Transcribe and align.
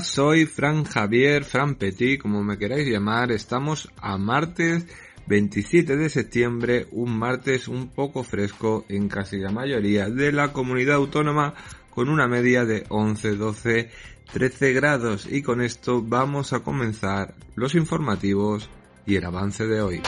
Soy 0.00 0.46
Fran 0.46 0.84
Javier, 0.84 1.44
Fran 1.44 1.76
Petit, 1.76 2.20
como 2.20 2.42
me 2.42 2.58
queráis 2.58 2.86
llamar. 2.86 3.32
Estamos 3.32 3.90
a 4.00 4.18
martes 4.18 4.86
27 5.26 5.96
de 5.96 6.08
septiembre, 6.10 6.86
un 6.92 7.18
martes 7.18 7.66
un 7.68 7.88
poco 7.88 8.22
fresco 8.22 8.84
en 8.88 9.08
casi 9.08 9.38
la 9.38 9.50
mayoría 9.50 10.08
de 10.10 10.32
la 10.32 10.52
comunidad 10.52 10.96
autónoma 10.96 11.54
con 11.90 12.08
una 12.08 12.28
media 12.28 12.64
de 12.64 12.84
11, 12.88 13.36
12, 13.36 13.90
13 14.32 14.72
grados 14.72 15.26
y 15.30 15.42
con 15.42 15.62
esto 15.62 16.02
vamos 16.02 16.52
a 16.52 16.60
comenzar 16.60 17.34
los 17.54 17.74
informativos 17.74 18.68
y 19.06 19.16
el 19.16 19.24
avance 19.24 19.66
de 19.66 19.80
hoy. 19.80 20.02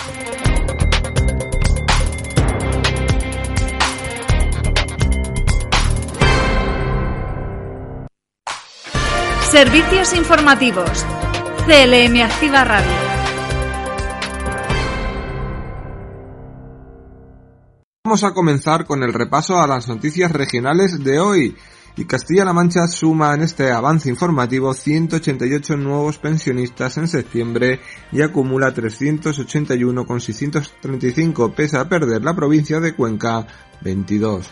Servicios 9.50 10.12
informativos. 10.12 11.06
CLM 11.64 12.20
Activa 12.20 12.64
Radio. 12.64 12.92
Vamos 18.04 18.24
a 18.24 18.34
comenzar 18.34 18.84
con 18.84 19.02
el 19.02 19.14
repaso 19.14 19.58
a 19.58 19.66
las 19.66 19.88
noticias 19.88 20.32
regionales 20.32 21.02
de 21.02 21.18
hoy. 21.18 21.56
Y 21.96 22.04
Castilla-La 22.04 22.52
Mancha 22.52 22.86
suma 22.88 23.32
en 23.32 23.40
este 23.40 23.72
avance 23.72 24.10
informativo 24.10 24.74
188 24.74 25.78
nuevos 25.78 26.18
pensionistas 26.18 26.98
en 26.98 27.08
septiembre 27.08 27.80
y 28.12 28.20
acumula 28.20 28.74
381,635 28.74 31.54
pese 31.54 31.78
a 31.78 31.88
perder 31.88 32.22
la 32.22 32.36
provincia 32.36 32.80
de 32.80 32.94
Cuenca 32.94 33.46
22 33.80 34.46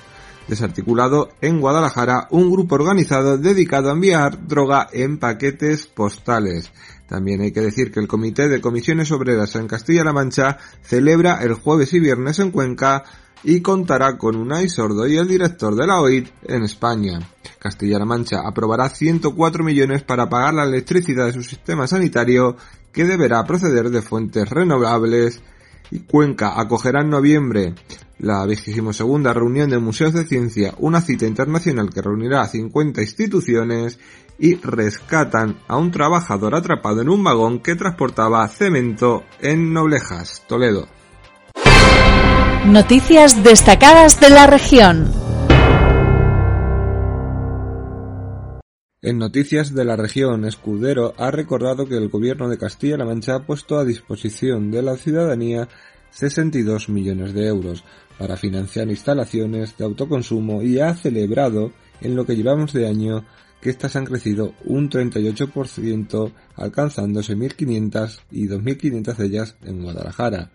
desarticulado 0.49 1.31
en 1.41 1.61
Guadalajara 1.61 2.29
un 2.31 2.51
grupo 2.51 2.77
organizado 2.77 3.39
dedicado 3.39 3.91
a 3.91 3.95
enviar 3.95 4.47
droga 4.47 4.89
en 4.93 5.19
paquetes 5.19 5.87
postales. 5.87 6.71
También 7.09 7.41
hay 7.41 7.53
que 7.53 7.61
decir 7.61 7.93
que 7.93 8.01
el 8.01 8.09
Comité 8.09 8.49
de 8.49 8.61
Comisiones 8.61 9.13
Obreras 9.13 9.55
en 9.57 9.69
Castilla-La 9.69 10.13
Mancha 10.13 10.59
celebra 10.83 11.43
el 11.43 11.55
jueves 11.55 11.93
y 11.95 12.01
viernes 12.01 12.39
en 12.39 12.51
Cuenca 12.51 13.05
y 13.45 13.61
contará 13.61 14.19
con 14.19 14.37
un 14.37 14.69
Sordo 14.69 15.07
y 15.07 15.17
el 15.17 15.29
director 15.29 15.77
de 15.77 15.87
la 15.87 16.01
OIT 16.01 16.29
en 16.49 16.65
España. 16.65 17.21
Castilla-La 17.59 18.05
Mancha 18.05 18.41
aprobará 18.45 18.89
104 18.89 19.63
millones 19.63 20.03
para 20.03 20.29
pagar 20.29 20.55
la 20.55 20.65
electricidad 20.65 21.27
de 21.27 21.33
su 21.33 21.43
sistema 21.43 21.87
sanitario 21.87 22.57
que 22.93 23.05
deberá 23.05 23.45
proceder 23.45 23.91
de 23.91 24.03
fuentes 24.03 24.49
renovables 24.49 25.43
y 25.91 26.01
Cuenca 26.01 26.61
acogerá 26.61 27.03
en 27.03 27.11
noviembre 27.11 27.75
la 28.19 28.47
segunda 28.93 29.33
reunión 29.35 29.69
de 29.71 29.79
Museos 29.79 30.15
de 30.15 30.25
Ciencia, 30.25 30.75
una 30.79 31.01
cita 31.01 31.27
internacional 31.27 31.91
que 31.93 32.03
reunirá 32.03 32.43
a 32.43 32.49
50 32.49 33.03
instituciones 33.03 33.99
y 34.39 34.57
rescatan 34.57 35.59
a 35.69 35.77
un 35.77 35.91
trabajador 35.91 36.55
atrapado 36.55 37.03
en 37.03 37.09
un 37.09 37.23
vagón 37.23 37.61
que 37.61 37.75
transportaba 37.75 38.47
cemento 38.49 39.25
en 39.41 39.73
Noblejas, 39.73 40.45
Toledo. 40.47 40.89
Noticias 42.67 43.43
destacadas 43.45 44.21
de 44.21 44.31
la 44.31 44.47
región. 44.47 45.13
En 49.03 49.19
noticias 49.19 49.73
de 49.73 49.85
la 49.85 49.95
región, 49.95 50.45
Escudero 50.45 51.15
ha 51.17 51.31
recordado 51.31 51.87
que 51.87 51.97
el 51.97 52.09
gobierno 52.09 52.49
de 52.49 52.59
Castilla-La 52.59 53.05
Mancha 53.05 53.37
ha 53.37 53.47
puesto 53.47 53.79
a 53.79 53.85
disposición 53.85 54.73
de 54.73 54.83
la 54.83 54.97
ciudadanía 54.97 55.69
62 56.11 56.89
millones 56.89 57.33
de 57.33 57.47
euros 57.47 57.85
para 58.19 58.37
financiar 58.37 58.89
instalaciones 58.89 59.77
de 59.77 59.85
autoconsumo 59.85 60.63
y 60.63 60.81
ha 60.81 60.95
celebrado 60.95 61.73
en 62.01 62.17
lo 62.17 62.25
que 62.25 62.37
llevamos 62.37 62.73
de 62.73 62.87
año 62.87 63.25
que 63.61 63.71
éstas 63.71 63.97
han 63.97 64.05
crecido 64.05 64.55
un 64.65 64.91
38% 64.91 66.33
alcanzándose 66.57 67.37
1.500 67.37 68.21
y 68.31 68.49
2.500 68.49 69.17
de 69.17 69.27
ellas 69.27 69.57
en 69.65 69.83
Guadalajara. 69.83 70.51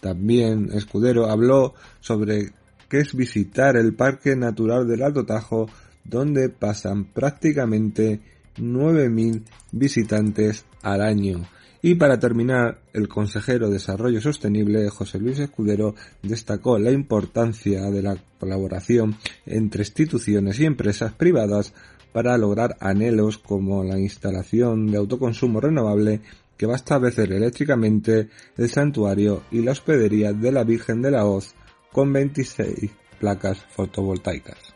También 0.00 0.70
Escudero 0.72 1.30
habló 1.30 1.74
sobre 2.00 2.52
qué 2.88 2.98
es 2.98 3.14
visitar 3.14 3.76
el 3.76 3.94
Parque 3.94 4.36
Natural 4.36 4.86
del 4.86 5.02
Alto 5.02 5.24
Tajo 5.24 5.68
donde 6.04 6.48
pasan 6.48 7.04
prácticamente 7.04 8.20
9.000 8.56 9.42
visitantes 9.70 10.64
al 10.82 11.00
año. 11.00 11.46
Y 11.84 11.96
para 11.96 12.20
terminar, 12.20 12.78
el 12.92 13.08
consejero 13.08 13.66
de 13.66 13.74
Desarrollo 13.74 14.20
Sostenible, 14.20 14.88
José 14.88 15.18
Luis 15.18 15.40
Escudero, 15.40 15.96
destacó 16.22 16.78
la 16.78 16.92
importancia 16.92 17.90
de 17.90 18.02
la 18.02 18.16
colaboración 18.38 19.16
entre 19.46 19.82
instituciones 19.82 20.60
y 20.60 20.66
empresas 20.66 21.12
privadas 21.12 21.74
para 22.12 22.38
lograr 22.38 22.76
anhelos 22.78 23.38
como 23.38 23.82
la 23.82 23.98
instalación 23.98 24.92
de 24.92 24.98
autoconsumo 24.98 25.60
renovable 25.60 26.20
que 26.56 26.66
va 26.66 26.74
a 26.74 26.76
establecer 26.76 27.32
eléctricamente 27.32 28.28
el 28.56 28.68
santuario 28.68 29.42
y 29.50 29.62
la 29.62 29.72
hospedería 29.72 30.32
de 30.32 30.52
la 30.52 30.62
Virgen 30.62 31.02
de 31.02 31.10
la 31.10 31.26
Hoz 31.26 31.56
con 31.90 32.12
26 32.12 32.92
placas 33.18 33.58
fotovoltaicas. 33.58 34.72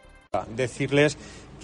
Decirles 0.57 1.17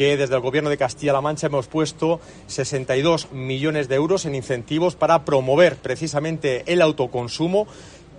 desde 0.03 0.35
el 0.35 0.41
Gobierno 0.41 0.69
de 0.69 0.77
Castilla-La 0.77 1.21
Mancha 1.21 1.47
hemos 1.47 1.69
puesto 1.69 2.21
62 2.49 3.31
millones 3.33 3.89
de 3.89 3.95
euros 3.95 4.27
en 4.27 4.35
incentivos 4.35 4.97
para 4.97 5.25
promover 5.25 5.77
precisamente 5.77 6.65
el 6.67 6.83
autoconsumo 6.83 7.67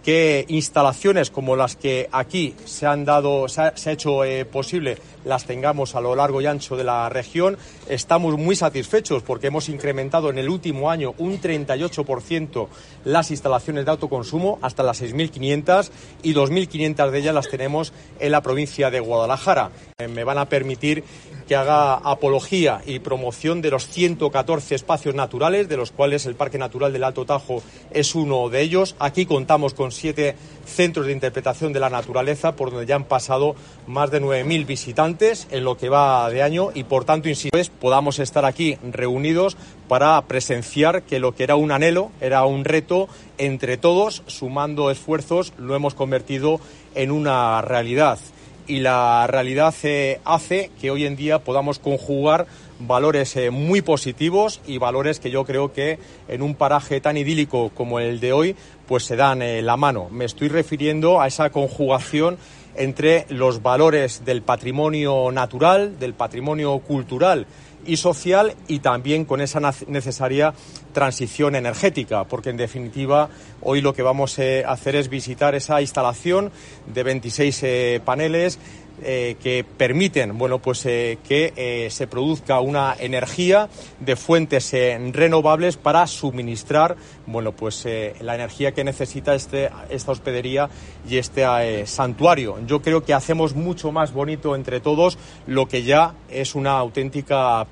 que 0.03 0.45
instalaciones 0.49 1.31
como 1.31 1.55
las 1.55 1.75
que 1.75 2.09
aquí 2.11 2.53
se 2.65 2.85
han 2.85 3.05
dado, 3.05 3.47
se 3.47 3.61
ha, 3.61 3.73
hecho 3.85 4.25
eh, 4.25 4.43
posible, 4.45 4.97
las 5.23 5.45
tengamos 5.45 5.95
a 5.95 6.01
lo 6.01 6.13
largo 6.15 6.41
y 6.41 6.45
ancho 6.45 6.75
de 6.75 6.83
la 6.83 7.07
región. 7.09 7.57
Estamos 7.87 8.37
muy 8.37 8.55
satisfechos 8.55 9.23
porque 9.23 9.47
hemos 9.47 9.69
incrementado 9.69 10.29
en 10.29 10.37
el 10.37 10.49
último 10.49 10.91
año 10.91 11.13
un 11.17 11.39
38% 11.39 12.67
las 13.05 13.31
instalaciones 13.31 13.85
de 13.85 13.91
autoconsumo 13.91 14.59
hasta 14.61 14.83
las 14.83 15.01
6.500 15.01 15.89
y 16.21 16.33
2.500 16.33 17.09
de 17.09 17.19
ellas 17.19 17.33
las 17.33 17.49
tenemos 17.49 17.93
en 18.19 18.31
la 18.31 18.41
provincia 18.41 18.91
de 18.91 18.99
Guadalajara. 18.99 19.71
Eh, 19.99 20.09
me 20.09 20.25
van 20.25 20.37
a 20.37 20.49
permitir 20.49 21.03
que 21.47 21.55
haga 21.55 21.95
apología 21.95 22.81
y 22.85 22.99
promoción 22.99 23.61
de 23.61 23.71
los 23.71 23.87
114 23.87 24.75
espacios 24.75 25.15
naturales, 25.15 25.69
de 25.69 25.77
los 25.77 25.91
cuales 25.91 26.25
el 26.25 26.35
Parque 26.35 26.57
Natural 26.57 26.91
del 26.91 27.03
Alto 27.03 27.25
Tajo 27.25 27.61
es 27.91 28.15
uno 28.15 28.49
de 28.49 28.61
ellos. 28.61 28.95
Aquí 28.99 29.25
contamos 29.25 29.73
con 29.73 29.92
siete 29.93 30.35
centros 30.65 31.05
de 31.05 31.13
interpretación 31.13 31.73
de 31.73 31.79
la 31.79 31.89
naturaleza, 31.89 32.55
por 32.55 32.71
donde 32.71 32.85
ya 32.85 32.95
han 32.95 33.03
pasado 33.05 33.55
más 33.87 34.11
de 34.11 34.21
9.000 34.21 34.65
visitantes 34.65 35.47
en 35.51 35.63
lo 35.63 35.77
que 35.77 35.89
va 35.89 36.29
de 36.29 36.41
año 36.41 36.69
y, 36.73 36.83
por 36.83 37.05
tanto, 37.05 37.29
insisto, 37.29 37.49
pues, 37.51 37.69
podamos 37.69 38.19
estar 38.19 38.45
aquí 38.45 38.77
reunidos 38.91 39.57
para 39.87 40.21
presenciar 40.23 41.03
que 41.03 41.19
lo 41.19 41.35
que 41.35 41.43
era 41.43 41.55
un 41.55 41.71
anhelo, 41.71 42.11
era 42.21 42.45
un 42.45 42.65
reto, 42.65 43.07
entre 43.37 43.77
todos, 43.77 44.23
sumando 44.27 44.89
esfuerzos, 44.89 45.53
lo 45.57 45.75
hemos 45.75 45.93
convertido 45.93 46.59
en 46.95 47.11
una 47.11 47.61
realidad. 47.61 48.19
Y 48.65 48.79
la 48.79 49.27
realidad 49.27 49.73
eh, 49.83 50.21
hace 50.23 50.71
que 50.79 50.89
hoy 50.89 51.05
en 51.05 51.17
día 51.17 51.39
podamos 51.39 51.79
conjugar 51.79 52.47
valores 52.79 53.35
eh, 53.35 53.49
muy 53.49 53.81
positivos 53.81 54.61
y 54.65 54.77
valores 54.77 55.19
que 55.19 55.31
yo 55.31 55.45
creo 55.45 55.73
que 55.73 55.99
en 56.27 56.41
un 56.41 56.55
paraje 56.55 57.01
tan 57.01 57.17
idílico 57.17 57.71
como 57.73 57.99
el 57.99 58.19
de 58.19 58.33
hoy 58.33 58.55
pues 58.93 59.05
se 59.05 59.15
dan 59.15 59.41
eh, 59.41 59.63
la 59.63 59.75
mano. 59.75 60.07
Me 60.11 60.25
estoy 60.25 60.49
refiriendo 60.49 61.19
a 61.19 61.25
esa 61.25 61.49
conjugación 61.49 62.37
entre 62.75 63.25
los 63.29 63.63
valores 63.63 64.23
del 64.23 64.43
patrimonio 64.43 65.31
natural, 65.31 65.97
del 65.97 66.13
patrimonio 66.13 66.77
cultural 66.77 67.47
y 67.87 67.97
social 67.97 68.53
y 68.67 68.81
también 68.81 69.25
con 69.25 69.41
esa 69.41 69.59
necesaria 69.87 70.53
transición 70.93 71.55
energética, 71.55 72.25
porque 72.25 72.51
en 72.51 72.57
definitiva 72.57 73.29
hoy 73.61 73.81
lo 73.81 73.95
que 73.95 74.03
vamos 74.03 74.37
eh, 74.37 74.63
a 74.63 74.73
hacer 74.73 74.95
es 74.95 75.09
visitar 75.09 75.55
esa 75.55 75.81
instalación 75.81 76.51
de 76.85 77.01
26 77.01 77.63
eh, 77.63 78.01
paneles 78.05 78.59
eh, 79.01 79.37
que 79.41 79.63
permiten 79.63 80.37
bueno 80.37 80.59
pues 80.59 80.85
eh, 80.85 81.17
que 81.27 81.51
eh, 81.55 81.89
se 81.89 82.05
produzca 82.05 82.59
una 82.59 82.95
energía 82.99 83.67
de 83.99 84.15
fuentes 84.15 84.71
renovables 85.11 85.77
para 85.77 86.05
suministrar 86.05 86.95
bueno 87.25 87.53
pues 87.53 87.87
la 88.21 88.35
energía 88.35 88.71
que 88.71 88.83
necesita 88.83 89.33
este, 89.33 89.71
esta 89.89 90.11
hospedería 90.11 90.69
y 91.09 91.17
este 91.17 91.87
santuario. 91.87 92.57
Yo 92.67 92.81
creo 92.81 93.03
que 93.03 93.13
hacemos 93.13 93.55
mucho 93.55 93.91
más 93.91 94.13
bonito 94.13 94.55
entre 94.55 94.79
todos 94.79 95.17
lo 95.47 95.67
que 95.67 95.83
ya 95.83 96.13
es 96.29 96.55
una 96.55 96.77
auténtica 96.77 97.65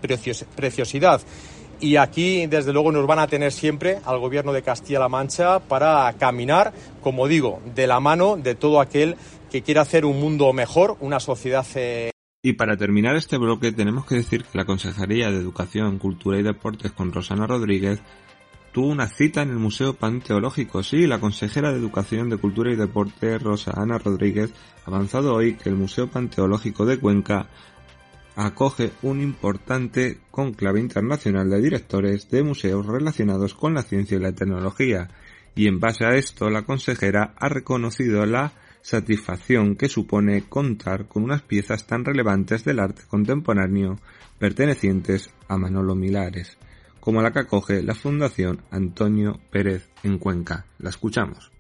preciosidad. 0.56 1.22
Y 1.82 1.96
aquí, 1.96 2.46
desde 2.46 2.74
luego, 2.74 2.92
nos 2.92 3.08
van 3.08 3.18
a 3.18 3.26
tener 3.26 3.52
siempre 3.52 3.98
al 4.06 4.20
Gobierno 4.20 4.54
de 4.54 4.62
Castilla-La 4.62 5.10
Mancha 5.10 5.60
para 5.60 6.14
caminar, 6.14 6.74
como 7.02 7.28
digo, 7.28 7.60
de 7.74 7.88
la 7.88 8.00
mano 8.00 8.38
de 8.38 8.54
todo 8.54 8.80
aquel 8.80 9.16
que 9.52 9.62
quiera 9.62 9.82
hacer 9.82 10.06
un 10.06 10.20
mundo 10.20 10.54
mejor, 10.54 10.98
una 11.02 11.20
sociedad. 11.20 11.68
Eh, 11.76 12.12
y 12.42 12.54
para 12.54 12.78
terminar 12.78 13.16
este 13.16 13.38
bloque, 13.38 13.72
tenemos 13.72 14.06
que 14.06 14.16
decir 14.16 14.46
que 14.46 14.58
la 14.58 14.66
Consejería 14.66 15.30
de 15.30 15.38
Educación, 15.38 16.00
Cultura 16.00 16.40
y 16.40 16.44
Deportes 16.44 16.92
con 16.92 17.12
Rosana 17.12 17.46
Rodríguez 17.46 18.02
tuvo 18.72 18.88
una 18.88 19.08
cita 19.08 19.42
en 19.42 19.50
el 19.50 19.58
Museo 19.58 19.94
Panteológico. 19.94 20.82
Sí, 20.82 21.06
la 21.06 21.20
consejera 21.20 21.72
de 21.72 21.78
Educación, 21.78 22.30
de 22.30 22.38
Cultura 22.38 22.72
y 22.72 22.78
Deportes, 22.78 23.44
Rosa 23.44 23.74
Ana 23.76 23.98
Rodríguez, 23.98 24.54
ha 24.86 24.90
avanzado 24.90 25.36
hoy 25.36 25.56
que 25.56 25.70
el 25.70 25.76
Museo 25.76 26.10
Panteológico 26.10 26.86
de 26.86 26.98
Cuenca 26.98 27.50
acoge 28.36 28.92
un 29.02 29.22
importante 29.22 30.20
conclave 30.32 30.80
internacional 30.80 31.50
de 31.50 31.62
directores 31.62 32.30
de 32.30 32.44
museos 32.44 32.86
relacionados 32.86 33.54
con 33.54 33.74
la 33.74 33.84
ciencia 33.84 34.18
y 34.18 34.22
la 34.22 34.32
tecnología, 34.32 35.10
y 35.54 35.68
en 35.68 35.82
base 35.82 36.06
a 36.06 36.16
esto 36.16 36.50
la 36.50 36.62
consejera 36.62 37.34
ha 37.38 37.50
reconocido 37.50 38.26
la 38.26 38.54
satisfacción 38.82 39.76
que 39.76 39.90
supone 39.90 40.44
contar 40.48 41.08
con 41.08 41.24
unas 41.24 41.42
piezas 41.42 41.86
tan 41.86 42.06
relevantes 42.06 42.64
del 42.64 42.80
arte 42.80 43.04
contemporáneo 43.08 44.00
pertenecientes 44.40 45.30
a 45.48 45.58
Manolo 45.58 45.96
Milares, 45.96 46.58
como 47.00 47.22
la 47.22 47.32
que 47.32 47.40
acoge 47.40 47.84
la 47.84 47.96
Fundación 47.96 48.62
Antonio 48.72 49.40
Pérez 49.52 49.90
en 50.04 50.18
Cuenca. 50.18 50.66
La 50.80 50.90
escuchamos. 50.90 51.51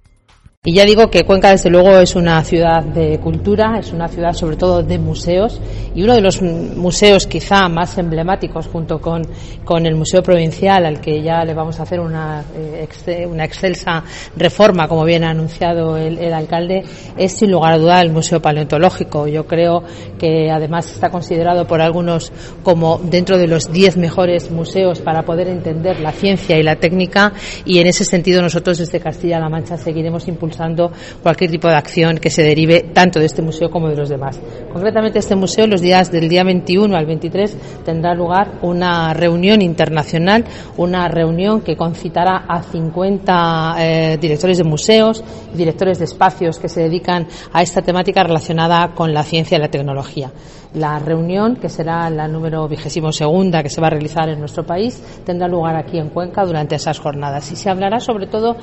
Y 0.63 0.75
ya 0.75 0.85
digo 0.85 1.09
que 1.09 1.23
Cuenca, 1.23 1.49
desde 1.49 1.71
luego, 1.71 1.97
es 1.97 2.15
una 2.15 2.43
ciudad 2.43 2.83
de 2.83 3.17
cultura, 3.17 3.79
es 3.79 3.93
una 3.93 4.07
ciudad 4.07 4.33
sobre 4.33 4.57
todo 4.57 4.83
de 4.83 4.99
museos 4.99 5.59
y 5.95 6.03
uno 6.03 6.13
de 6.13 6.21
los 6.21 6.39
museos 6.43 7.25
quizá 7.25 7.67
más 7.67 7.97
emblemáticos 7.97 8.67
junto 8.67 9.01
con, 9.01 9.23
con 9.65 9.87
el 9.87 9.95
Museo 9.95 10.21
Provincial, 10.21 10.85
al 10.85 11.01
que 11.01 11.23
ya 11.23 11.43
le 11.43 11.55
vamos 11.55 11.79
a 11.79 11.83
hacer 11.83 11.99
una, 11.99 12.45
eh, 12.55 13.25
una 13.25 13.43
excelsa 13.43 14.03
reforma, 14.37 14.87
como 14.87 15.03
bien 15.03 15.23
ha 15.23 15.31
anunciado 15.31 15.97
el, 15.97 16.19
el, 16.19 16.31
alcalde, 16.31 16.83
es 17.17 17.31
sin 17.31 17.49
lugar 17.49 17.73
a 17.73 17.77
duda 17.79 17.99
el 17.99 18.11
Museo 18.11 18.39
Paleontológico. 18.39 19.25
Yo 19.25 19.47
creo 19.47 19.81
que 20.19 20.51
además 20.51 20.93
está 20.93 21.09
considerado 21.09 21.65
por 21.65 21.81
algunos 21.81 22.31
como 22.61 22.99
dentro 22.99 23.39
de 23.39 23.47
los 23.47 23.73
diez 23.73 23.97
mejores 23.97 24.51
museos 24.51 25.01
para 25.01 25.23
poder 25.23 25.47
entender 25.47 26.01
la 26.01 26.11
ciencia 26.11 26.59
y 26.59 26.61
la 26.61 26.75
técnica 26.75 27.33
y 27.65 27.79
en 27.79 27.87
ese 27.87 28.05
sentido 28.05 28.43
nosotros 28.43 28.77
desde 28.77 28.99
Castilla-La 28.99 29.49
Mancha 29.49 29.75
seguiremos 29.75 30.27
impulsando 30.27 30.50
cualquier 31.21 31.51
tipo 31.51 31.67
de 31.67 31.75
acción 31.75 32.17
que 32.17 32.29
se 32.29 32.43
derive 32.43 32.91
tanto 32.93 33.19
de 33.19 33.25
este 33.25 33.41
museo 33.41 33.69
como 33.69 33.89
de 33.89 33.95
los 33.95 34.09
demás. 34.09 34.39
Concretamente, 34.71 35.19
este 35.19 35.35
museo, 35.35 35.67
los 35.67 35.81
días 35.81 36.11
del 36.11 36.29
día 36.29 36.43
21 36.43 36.95
al 36.95 37.05
23, 37.05 37.57
tendrá 37.83 38.13
lugar 38.13 38.59
una 38.61 39.13
reunión 39.13 39.61
internacional, 39.61 40.45
una 40.77 41.07
reunión 41.07 41.61
que 41.61 41.75
concitará 41.75 42.45
a 42.47 42.61
50 42.63 43.75
eh, 43.79 44.17
directores 44.19 44.57
de 44.57 44.63
museos, 44.63 45.23
directores 45.53 45.99
de 45.99 46.05
espacios 46.05 46.59
que 46.59 46.69
se 46.69 46.81
dedican 46.81 47.27
a 47.51 47.61
esta 47.61 47.81
temática 47.81 48.23
relacionada 48.23 48.93
con 48.93 49.13
la 49.13 49.23
ciencia 49.23 49.57
y 49.57 49.61
la 49.61 49.69
tecnología. 49.69 50.31
La 50.73 50.99
reunión, 50.99 51.57
que 51.57 51.67
será 51.67 52.09
la 52.09 52.29
número 52.29 52.65
vigésimo 52.67 53.11
segunda 53.11 53.61
que 53.61 53.69
se 53.69 53.81
va 53.81 53.87
a 53.87 53.89
realizar 53.89 54.29
en 54.29 54.39
nuestro 54.39 54.65
país, 54.65 55.03
tendrá 55.25 55.47
lugar 55.49 55.75
aquí 55.75 55.97
en 55.97 56.09
Cuenca 56.09 56.45
durante 56.45 56.75
esas 56.75 56.97
jornadas 56.97 57.51
y 57.51 57.57
se 57.57 57.69
hablará 57.69 57.99
sobre 57.99 58.27
todo 58.27 58.55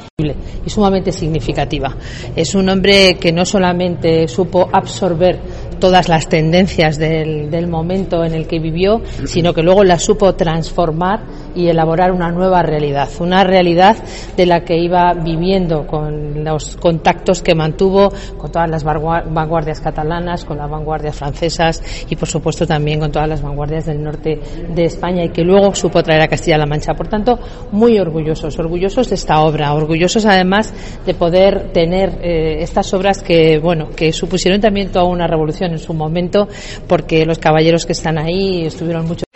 y 0.65 0.71
sumamente 0.71 1.13
significativa. 1.13 1.97
Es 2.35 2.55
un 2.55 2.69
hombre 2.69 3.17
que 3.21 3.33
no 3.33 3.45
solamente 3.45 4.29
supo 4.29 4.69
absorber 4.73 5.41
todas 5.79 6.09
las 6.09 6.29
tendencias 6.29 6.99
del, 6.99 7.51
del, 7.51 7.69
momento 7.69 8.25
en 8.25 8.35
el 8.35 8.47
que 8.47 8.59
vivió, 8.59 9.01
sino 9.27 9.55
que 9.55 9.63
luego 9.63 9.85
las 9.85 10.03
supo 10.03 10.35
transformar 10.35 11.21
y 11.59 11.69
elaborar 11.69 12.13
una 12.13 12.31
nueva 12.31 12.63
realidad, 12.63 13.09
una 13.19 13.43
realidad 13.43 13.97
de 14.37 14.47
la 14.47 14.61
que 14.61 14.79
iba 14.79 15.13
viviendo 15.13 15.87
con 15.87 16.45
los 16.45 16.77
contactos 16.77 17.43
que 17.43 17.55
mantuvo 17.55 18.13
con 18.37 18.53
todas 18.53 18.71
las 18.71 18.85
vanguardias 18.85 19.81
catalanas, 19.81 20.45
con 20.45 20.57
las 20.57 20.71
vanguardias 20.71 21.17
francesas 21.17 21.83
y 22.09 22.15
por 22.15 22.29
supuesto 22.29 22.65
también 22.65 23.01
con 23.01 23.11
todas 23.11 23.29
las 23.29 23.43
vanguardias 23.43 23.87
del 23.87 24.03
norte 24.03 24.39
de 24.73 24.85
España 24.85 25.25
y 25.25 25.31
que 25.31 25.43
luego 25.43 25.75
supo 25.75 26.01
traer 26.03 26.23
a 26.23 26.29
Castilla-La 26.29 26.67
Mancha. 26.67 26.95
Por 26.95 27.09
tanto, 27.09 27.41
muy 27.73 27.99
orgullosos, 27.99 28.57
orgullosos 28.59 29.09
de 29.09 29.17
esta 29.17 29.41
obra, 29.41 29.75
orgullosos 29.75 30.25
además 30.27 30.73
de 31.05 31.15
poder 31.15 31.73
tener 31.73 32.21
eh, 32.23 32.63
estas 32.63 32.95
obras 32.95 33.21
que, 33.21 33.59
bueno, 33.59 33.91
que 33.97 34.13
supusieron 34.13 34.61
también 34.61 34.93
toda 34.93 35.07
una 35.07 35.27
revolución 35.27 35.73
en 35.73 35.79
su 35.79 35.93
momento 35.93 36.47
porque 36.87 37.27
los 37.27 37.41
caballeros 37.41 37.85
que 37.85 37.93
están 37.93 38.17
ahí 38.17 38.65
estuvieron 38.65 39.07
mucho 39.07 39.28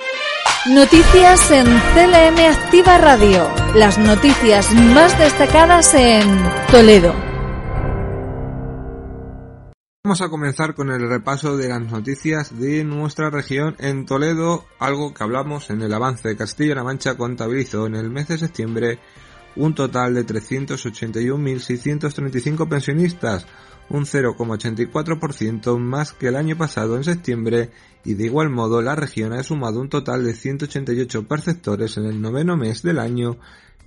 Noticias 0.71 1.51
en 1.51 1.67
CLM 1.67 2.39
Activa 2.39 2.97
Radio. 2.97 3.51
Las 3.75 3.99
noticias 3.99 4.73
más 4.73 5.19
destacadas 5.19 5.93
en 5.95 6.23
Toledo. 6.71 7.13
Vamos 10.05 10.21
a 10.21 10.29
comenzar 10.29 10.77
con 10.77 10.93
el 10.93 11.09
repaso 11.09 11.57
de 11.57 11.69
las 11.69 11.81
noticias 11.81 12.57
de 12.61 12.85
nuestra 12.85 13.29
región 13.29 13.75
en 13.81 14.07
Toledo, 14.07 14.65
algo 14.79 15.13
que 15.13 15.25
hablamos 15.25 15.69
en 15.71 15.83
el 15.83 15.93
avance 15.93 16.29
de 16.29 16.37
Castilla-La 16.37 16.85
Mancha 16.85 17.17
contabilizó 17.17 17.89
en 17.89 17.97
el 17.97 18.11
mes 18.11 18.29
de 18.29 18.39
septiembre 18.39 19.01
un 19.57 19.75
total 19.75 20.15
de 20.15 20.25
381.635 20.27 22.69
pensionistas, 22.69 23.47
un 23.89 24.05
0,84% 24.07 25.79
más 25.79 26.13
que 26.13 26.29
el 26.29 26.37
año 26.37 26.57
pasado 26.57 26.97
en 26.97 27.03
septiembre 27.05 27.71
y 28.05 28.15
de 28.15 28.27
igual 28.27 28.51
modo 28.51 28.83
la 28.83 28.95
región 28.95 29.33
ha 29.33 29.43
sumado 29.43 29.81
un 29.81 29.89
total 29.89 30.25
de 30.25 30.35
188 30.35 31.29
perceptores 31.29 31.97
en 31.97 32.05
el 32.07 32.21
noveno 32.21 32.57
mes 32.57 32.83
del 32.83 32.99
año, 32.99 33.39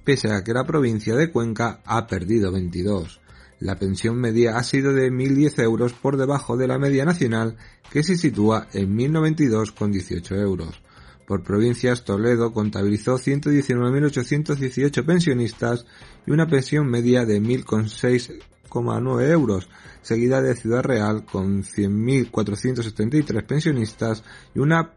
pese 0.03 0.31
a 0.31 0.43
que 0.43 0.53
la 0.53 0.65
provincia 0.65 1.15
de 1.15 1.31
Cuenca 1.31 1.81
ha 1.85 2.07
perdido 2.07 2.51
22. 2.51 3.21
La 3.59 3.79
pensión 3.79 4.17
media 4.17 4.57
ha 4.57 4.63
sido 4.63 4.93
de 4.93 5.11
1.010 5.11 5.63
euros 5.63 5.93
por 5.93 6.17
debajo 6.17 6.57
de 6.57 6.67
la 6.67 6.77
media 6.77 7.05
nacional, 7.05 7.55
que 7.89 8.03
se 8.03 8.17
sitúa 8.17 8.67
en 8.73 8.97
1.092,18 8.97 10.37
euros. 10.39 10.81
Por 11.25 11.43
provincias, 11.43 12.03
Toledo 12.03 12.53
contabilizó 12.53 13.17
119.818 13.17 15.05
pensionistas 15.05 15.85
y 16.27 16.31
una 16.31 16.47
pensión 16.47 16.87
media 16.87 17.25
de 17.25 17.41
1.006,9 17.41 19.31
euros, 19.31 19.69
seguida 20.01 20.41
de 20.41 20.55
Ciudad 20.55 20.83
Real 20.83 21.25
con 21.25 21.63
100.473 21.63 23.45
pensionistas 23.45 24.23
y 24.53 24.59
una 24.59 24.95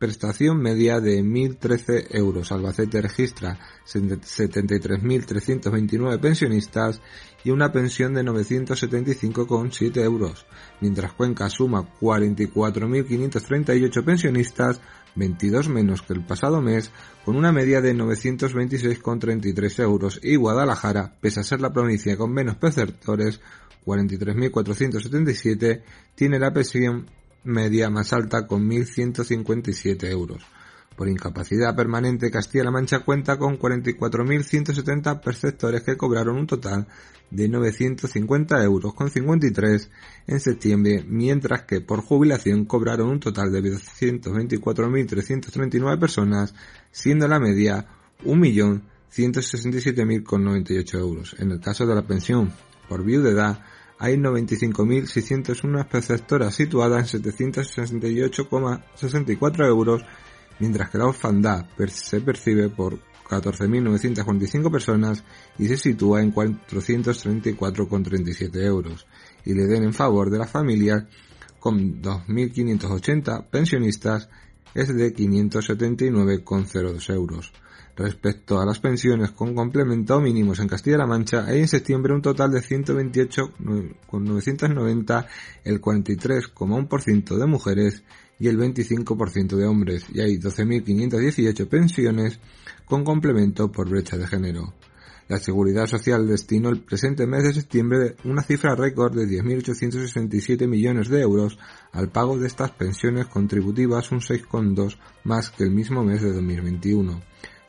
prestación 0.00 0.60
media 0.62 0.98
de 0.98 1.22
1.013 1.22 2.16
euros. 2.16 2.50
Albacete 2.50 3.00
registra 3.02 3.58
73.329 3.86 6.18
pensionistas 6.18 7.00
y 7.44 7.50
una 7.50 7.70
pensión 7.70 8.14
de 8.14 8.24
975,7 8.24 10.02
euros, 10.02 10.46
mientras 10.80 11.12
Cuenca 11.12 11.50
suma 11.50 11.86
44.538 12.00 14.04
pensionistas, 14.04 14.80
22 15.14 15.68
menos 15.68 16.02
que 16.02 16.12
el 16.12 16.24
pasado 16.24 16.60
mes, 16.60 16.90
con 17.24 17.36
una 17.36 17.52
media 17.52 17.80
de 17.80 17.94
926,33 17.94 19.82
euros, 19.82 20.20
y 20.22 20.36
Guadalajara, 20.36 21.14
pese 21.20 21.40
a 21.40 21.44
ser 21.44 21.60
la 21.60 21.72
provincia 21.72 22.16
con 22.16 22.32
menos 22.32 22.56
perceptores, 22.56 23.40
43.477, 23.84 25.82
tiene 26.14 26.38
la 26.38 26.52
pensión 26.52 27.06
media 27.44 27.88
más 27.90 28.12
alta 28.12 28.46
con 28.46 28.68
1.157 28.68 30.10
euros. 30.10 30.42
Por 31.00 31.08
incapacidad 31.08 31.74
permanente, 31.74 32.30
Castilla-La 32.30 32.70
Mancha 32.70 32.98
cuenta 32.98 33.38
con 33.38 33.58
44.170 33.58 35.22
perceptores 35.22 35.82
que 35.82 35.96
cobraron 35.96 36.36
un 36.36 36.46
total 36.46 36.86
de 37.30 37.48
950 37.48 38.62
euros 38.62 38.92
con 38.92 39.08
53 39.08 39.90
en 40.26 40.40
septiembre, 40.40 41.02
mientras 41.08 41.62
que 41.62 41.80
por 41.80 42.02
jubilación 42.02 42.66
cobraron 42.66 43.08
un 43.08 43.18
total 43.18 43.50
de 43.50 43.62
224.339 43.62 45.98
personas, 45.98 46.54
siendo 46.90 47.26
la 47.26 47.40
media 47.40 47.86
1.167.098 48.22 50.98
euros. 50.98 51.34
En 51.38 51.50
el 51.50 51.60
caso 51.60 51.86
de 51.86 51.94
la 51.94 52.06
pensión 52.06 52.52
por 52.90 53.04
viudedad, 53.04 53.64
hay 53.98 54.16
95.601 54.16 55.88
perceptoras 55.88 56.54
situadas 56.54 57.14
en 57.14 57.22
768,64 57.22 59.66
euros, 59.66 60.04
mientras 60.60 60.90
que 60.90 60.98
la 60.98 61.06
orfandad 61.06 61.66
se 61.88 62.20
percibe 62.20 62.68
por 62.68 63.00
14.945 63.28 64.70
personas 64.70 65.24
y 65.58 65.66
se 65.68 65.76
sitúa 65.76 66.22
en 66.22 66.32
434,37 66.34 68.64
euros, 68.64 69.06
y 69.44 69.54
le 69.54 69.66
den 69.66 69.82
en 69.84 69.94
favor 69.94 70.30
de 70.30 70.38
la 70.38 70.46
familia 70.46 71.08
con 71.58 72.00
2.580 72.02 73.46
pensionistas 73.50 74.28
es 74.74 74.94
de 74.94 75.14
579,02 75.14 77.14
euros. 77.14 77.52
Respecto 77.96 78.60
a 78.60 78.64
las 78.64 78.78
pensiones 78.78 79.32
con 79.32 79.52
complemento 79.54 80.20
mínimos 80.20 80.60
en 80.60 80.68
Castilla-La 80.68 81.06
Mancha, 81.06 81.44
hay 81.46 81.60
en 81.60 81.68
septiembre 81.68 82.14
un 82.14 82.22
total 82.22 82.50
de 82.50 82.62
128,990, 82.62 85.26
el 85.64 85.82
43,1% 85.82 87.36
de 87.36 87.46
mujeres 87.46 88.02
y 88.40 88.48
el 88.48 88.58
25% 88.58 89.56
de 89.56 89.66
hombres, 89.66 90.06
y 90.12 90.20
hay 90.20 90.38
12.518 90.38 91.68
pensiones 91.68 92.40
con 92.86 93.04
complemento 93.04 93.70
por 93.70 93.88
brecha 93.88 94.16
de 94.16 94.26
género. 94.26 94.74
La 95.28 95.38
Seguridad 95.38 95.86
Social 95.86 96.26
destinó 96.26 96.70
el 96.70 96.80
presente 96.80 97.24
mes 97.24 97.44
de 97.44 97.52
septiembre 97.52 98.16
una 98.24 98.42
cifra 98.42 98.74
récord 98.74 99.14
de 99.14 99.28
10.867 99.28 100.66
millones 100.66 101.08
de 101.08 101.20
euros 101.20 101.56
al 101.92 102.10
pago 102.10 102.36
de 102.36 102.48
estas 102.48 102.72
pensiones 102.72 103.26
contributivas, 103.26 104.10
un 104.10 104.18
6,2 104.18 104.96
más 105.22 105.50
que 105.50 105.62
el 105.62 105.70
mismo 105.70 106.02
mes 106.02 106.22
de 106.22 106.32
2021 106.32 107.20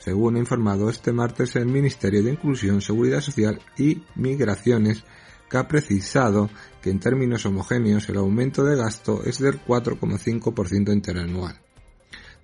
según 0.01 0.35
ha 0.35 0.39
informado 0.39 0.89
este 0.89 1.13
martes 1.13 1.55
el 1.55 1.67
Ministerio 1.67 2.23
de 2.23 2.31
Inclusión, 2.31 2.81
Seguridad 2.81 3.21
Social 3.21 3.61
y 3.77 4.01
Migraciones, 4.15 5.03
que 5.47 5.57
ha 5.57 5.67
precisado 5.67 6.49
que 6.81 6.89
en 6.89 6.99
términos 6.99 7.45
homogéneos 7.45 8.09
el 8.09 8.17
aumento 8.17 8.63
de 8.63 8.75
gasto 8.75 9.23
es 9.23 9.39
del 9.39 9.63
4,5% 9.63 10.91
interanual. 10.93 11.59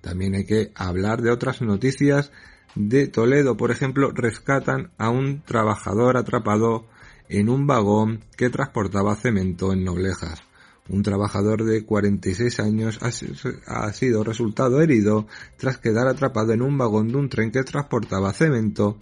También 0.00 0.34
hay 0.34 0.44
que 0.44 0.70
hablar 0.74 1.22
de 1.22 1.30
otras 1.30 1.60
noticias 1.60 2.30
de 2.74 3.08
Toledo, 3.08 3.56
por 3.56 3.70
ejemplo, 3.70 4.12
rescatan 4.12 4.92
a 4.98 5.10
un 5.10 5.42
trabajador 5.42 6.16
atrapado 6.16 6.86
en 7.28 7.48
un 7.48 7.66
vagón 7.66 8.24
que 8.36 8.50
transportaba 8.50 9.16
cemento 9.16 9.72
en 9.72 9.84
Noblejas. 9.84 10.42
Un 10.88 11.02
trabajador 11.02 11.64
de 11.64 11.84
46 11.84 12.60
años 12.60 12.98
ha 13.02 13.92
sido 13.92 14.24
resultado 14.24 14.80
herido 14.80 15.26
tras 15.58 15.76
quedar 15.76 16.06
atrapado 16.08 16.52
en 16.52 16.62
un 16.62 16.78
vagón 16.78 17.08
de 17.08 17.16
un 17.16 17.28
tren 17.28 17.50
que 17.50 17.62
transportaba 17.62 18.32
cemento 18.32 18.96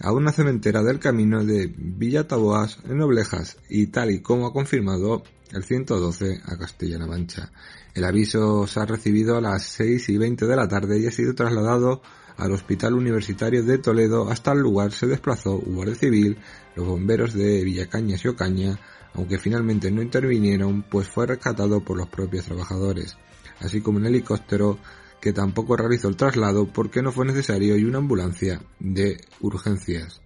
a 0.00 0.12
una 0.12 0.32
cementera 0.32 0.82
del 0.82 0.98
camino 0.98 1.44
de 1.44 1.72
Villa 1.76 2.26
Taboas 2.26 2.78
en 2.88 2.98
Noblejas 2.98 3.56
y 3.68 3.86
tal 3.88 4.10
y 4.10 4.20
como 4.20 4.46
ha 4.46 4.52
confirmado 4.52 5.22
el 5.52 5.64
112 5.64 6.42
a 6.44 6.56
Castilla-La 6.56 7.06
Mancha. 7.06 7.50
El 7.94 8.04
aviso 8.04 8.66
se 8.66 8.80
ha 8.80 8.84
recibido 8.84 9.36
a 9.36 9.40
las 9.40 9.64
6 9.64 10.08
y 10.10 10.18
20 10.18 10.46
de 10.46 10.56
la 10.56 10.68
tarde 10.68 10.98
y 10.98 11.06
ha 11.06 11.10
sido 11.10 11.34
trasladado 11.34 12.02
al 12.36 12.52
Hospital 12.52 12.94
Universitario 12.94 13.62
de 13.62 13.78
Toledo. 13.78 14.28
Hasta 14.30 14.52
el 14.52 14.58
lugar 14.58 14.92
se 14.92 15.06
desplazó 15.06 15.56
Guardia 15.58 15.94
Civil, 15.94 16.36
los 16.74 16.86
bomberos 16.86 17.32
de 17.32 17.64
Villacañas 17.64 18.24
y 18.24 18.28
Ocaña, 18.28 18.78
aunque 19.14 19.38
finalmente 19.38 19.90
no 19.90 20.02
intervinieron, 20.02 20.82
pues 20.82 21.08
fue 21.08 21.26
rescatado 21.26 21.80
por 21.80 21.96
los 21.96 22.08
propios 22.08 22.44
trabajadores, 22.44 23.16
así 23.60 23.80
como 23.80 23.98
un 23.98 24.06
helicóptero 24.06 24.78
que 25.26 25.32
tampoco 25.32 25.76
realizó 25.76 26.06
el 26.06 26.14
traslado 26.14 26.68
porque 26.72 27.02
no 27.02 27.10
fue 27.10 27.26
necesario 27.26 27.76
y 27.76 27.82
una 27.82 27.98
ambulancia 27.98 28.62
de 28.78 29.20
urgencias. 29.40 30.20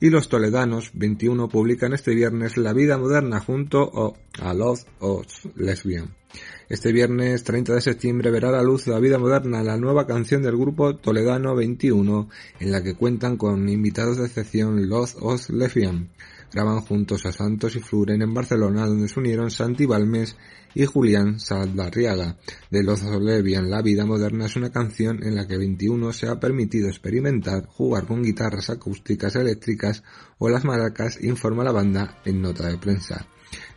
Y 0.00 0.08
los 0.08 0.30
toledanos 0.30 0.92
21 0.94 1.50
publican 1.50 1.92
este 1.92 2.14
viernes 2.14 2.56
La 2.56 2.72
vida 2.72 2.96
moderna 2.96 3.38
junto 3.38 4.16
a 4.40 4.54
Los 4.54 4.86
of 5.00 5.26
Lesbian. 5.56 6.14
Este 6.70 6.90
viernes 6.90 7.44
30 7.44 7.74
de 7.74 7.82
septiembre 7.82 8.30
verá 8.30 8.50
la 8.50 8.62
luz 8.62 8.86
La 8.86 8.98
vida 8.98 9.18
moderna, 9.18 9.62
la 9.62 9.76
nueva 9.76 10.06
canción 10.06 10.40
del 10.40 10.56
grupo 10.56 10.96
Toledano 10.96 11.54
21, 11.54 12.30
en 12.58 12.72
la 12.72 12.82
que 12.82 12.94
cuentan 12.94 13.36
con 13.36 13.68
invitados 13.68 14.16
de 14.16 14.24
excepción 14.24 14.88
Los 14.88 15.16
of 15.20 15.50
Lesbian. 15.50 16.08
Graban 16.52 16.80
juntos 16.80 17.26
a 17.26 17.32
Santos 17.32 17.76
y 17.76 17.80
Fluren 17.80 18.22
en 18.22 18.32
Barcelona, 18.32 18.86
donde 18.86 19.08
se 19.08 19.18
unieron 19.18 19.50
Santi 19.50 19.84
Balmes 19.84 20.36
y 20.74 20.84
Julián 20.84 21.40
Saldarriaga. 21.40 22.36
De 22.70 22.82
Los 22.82 23.02
Olevian, 23.02 23.70
La 23.70 23.82
vida 23.82 24.06
moderna 24.06 24.46
es 24.46 24.56
una 24.56 24.70
canción 24.70 25.22
en 25.22 25.34
la 25.34 25.46
que 25.46 25.58
21 25.58 26.12
se 26.12 26.28
ha 26.28 26.38
permitido 26.38 26.88
experimentar, 26.88 27.66
jugar 27.66 28.06
con 28.06 28.22
guitarras 28.22 28.70
acústicas 28.70 29.36
eléctricas 29.36 30.02
o 30.38 30.48
las 30.48 30.64
maracas, 30.64 31.22
informa 31.22 31.64
la 31.64 31.72
banda 31.72 32.18
en 32.24 32.42
nota 32.42 32.68
de 32.68 32.78
prensa. 32.78 33.26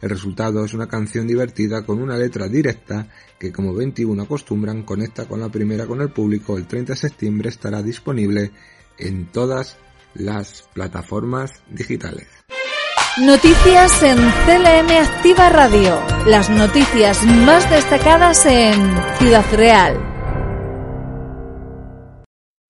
El 0.01 0.09
resultado 0.09 0.63
es 0.65 0.73
una 0.73 0.87
canción 0.87 1.27
divertida 1.27 1.85
con 1.85 2.01
una 2.01 2.17
letra 2.17 2.47
directa 2.47 3.07
que 3.39 3.51
como 3.51 3.73
21 3.73 4.23
acostumbran 4.23 4.83
conecta 4.83 5.27
con 5.27 5.39
la 5.39 5.49
primera 5.49 5.85
con 5.85 6.01
el 6.01 6.11
público. 6.11 6.57
El 6.57 6.67
30 6.67 6.93
de 6.93 6.99
septiembre 6.99 7.49
estará 7.49 7.81
disponible 7.81 8.51
en 8.97 9.27
todas 9.27 9.77
las 10.13 10.67
plataformas 10.73 11.61
digitales. 11.69 12.27
Noticias 13.17 14.01
en 14.03 14.17
CLM 14.17 14.91
Activa 14.97 15.49
Radio. 15.49 15.99
Las 16.25 16.49
noticias 16.49 17.25
más 17.25 17.69
destacadas 17.69 18.45
en 18.45 18.75
Ciudad 19.17 19.45
Real. 19.53 20.09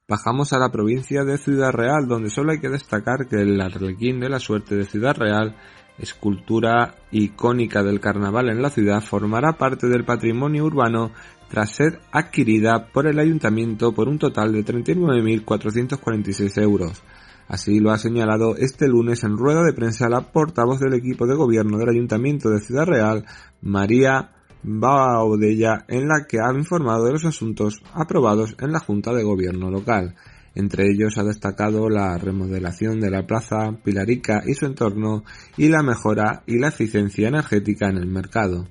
Bajamos 0.07 0.53
a 0.53 0.57
la 0.57 0.71
provincia 0.71 1.23
de 1.23 1.37
Ciudad 1.37 1.71
Real, 1.71 2.07
donde 2.07 2.31
solo 2.31 2.51
hay 2.51 2.59
que 2.59 2.69
destacar 2.69 3.27
que 3.27 3.43
el 3.43 3.61
arlequín 3.61 4.19
de 4.19 4.29
la 4.29 4.39
suerte 4.39 4.75
de 4.75 4.85
Ciudad 4.85 5.15
Real, 5.15 5.55
escultura 5.99 6.95
icónica 7.11 7.83
del 7.83 7.99
carnaval 7.99 8.49
en 8.49 8.63
la 8.63 8.71
ciudad, 8.71 9.03
formará 9.03 9.53
parte 9.53 9.85
del 9.85 10.03
patrimonio 10.03 10.65
urbano 10.65 11.11
tras 11.47 11.75
ser 11.75 11.99
adquirida 12.11 12.87
por 12.87 13.05
el 13.05 13.19
ayuntamiento 13.19 13.91
por 13.91 14.07
un 14.07 14.17
total 14.17 14.51
de 14.51 14.65
39.446 14.65 16.59
euros. 16.59 17.03
Así 17.49 17.79
lo 17.79 17.89
ha 17.89 17.97
señalado 17.97 18.55
este 18.57 18.87
lunes 18.87 19.23
en 19.23 19.35
rueda 19.35 19.63
de 19.63 19.73
prensa 19.73 20.07
la 20.07 20.21
portavoz 20.21 20.79
del 20.79 20.93
equipo 20.93 21.25
de 21.25 21.35
gobierno 21.35 21.79
del 21.79 21.89
Ayuntamiento 21.89 22.51
de 22.51 22.59
Ciudad 22.59 22.85
Real, 22.85 23.25
María 23.63 24.33
Baudella, 24.61 25.83
en 25.87 26.07
la 26.07 26.27
que 26.27 26.37
ha 26.39 26.53
informado 26.53 27.05
de 27.05 27.13
los 27.13 27.25
asuntos 27.25 27.81
aprobados 27.95 28.55
en 28.59 28.71
la 28.71 28.79
Junta 28.79 29.13
de 29.13 29.23
Gobierno 29.23 29.71
local. 29.71 30.13
Entre 30.53 30.91
ellos 30.91 31.17
ha 31.17 31.23
destacado 31.23 31.89
la 31.89 32.19
remodelación 32.19 32.99
de 32.99 33.09
la 33.09 33.25
plaza 33.25 33.71
Pilarica 33.83 34.43
y 34.45 34.53
su 34.53 34.67
entorno 34.67 35.23
y 35.57 35.69
la 35.69 35.81
mejora 35.81 36.43
y 36.45 36.59
la 36.59 36.67
eficiencia 36.67 37.29
energética 37.29 37.89
en 37.89 37.97
el 37.97 38.07
mercado. 38.07 38.67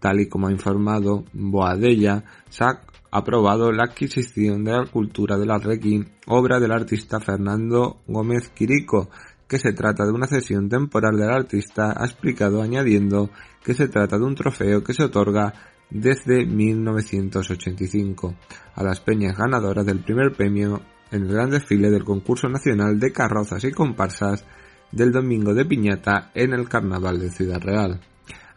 Tal 0.00 0.20
y 0.20 0.28
como 0.28 0.48
ha 0.48 0.52
informado 0.52 1.24
Boadella, 1.32 2.24
se 2.50 2.64
aprobado 3.10 3.72
la 3.72 3.84
adquisición 3.84 4.64
de 4.64 4.72
la 4.72 4.86
cultura 4.86 5.36
del 5.36 5.50
Arlequín, 5.50 6.08
obra 6.26 6.60
del 6.60 6.72
artista 6.72 7.20
Fernando 7.20 8.00
Gómez 8.06 8.50
Quirico, 8.50 9.10
que 9.46 9.58
se 9.58 9.72
trata 9.72 10.04
de 10.04 10.12
una 10.12 10.26
cesión 10.26 10.68
temporal 10.68 11.16
del 11.16 11.30
artista, 11.30 11.94
ha 11.96 12.04
explicado 12.04 12.62
añadiendo 12.62 13.30
que 13.64 13.74
se 13.74 13.88
trata 13.88 14.18
de 14.18 14.24
un 14.24 14.34
trofeo 14.34 14.84
que 14.84 14.92
se 14.92 15.04
otorga 15.04 15.54
desde 15.90 16.44
1985 16.44 18.34
a 18.74 18.82
las 18.82 19.00
peñas 19.00 19.36
ganadoras 19.36 19.86
del 19.86 20.00
primer 20.00 20.32
premio 20.32 20.82
en 21.10 21.22
el 21.22 21.32
gran 21.32 21.50
desfile 21.50 21.90
del 21.90 22.04
concurso 22.04 22.48
nacional 22.48 23.00
de 23.00 23.12
carrozas 23.12 23.64
y 23.64 23.72
comparsas 23.72 24.44
del 24.92 25.12
domingo 25.12 25.54
de 25.54 25.64
piñata 25.64 26.30
en 26.34 26.52
el 26.52 26.68
carnaval 26.68 27.18
de 27.18 27.30
Ciudad 27.30 27.60
Real. 27.60 28.00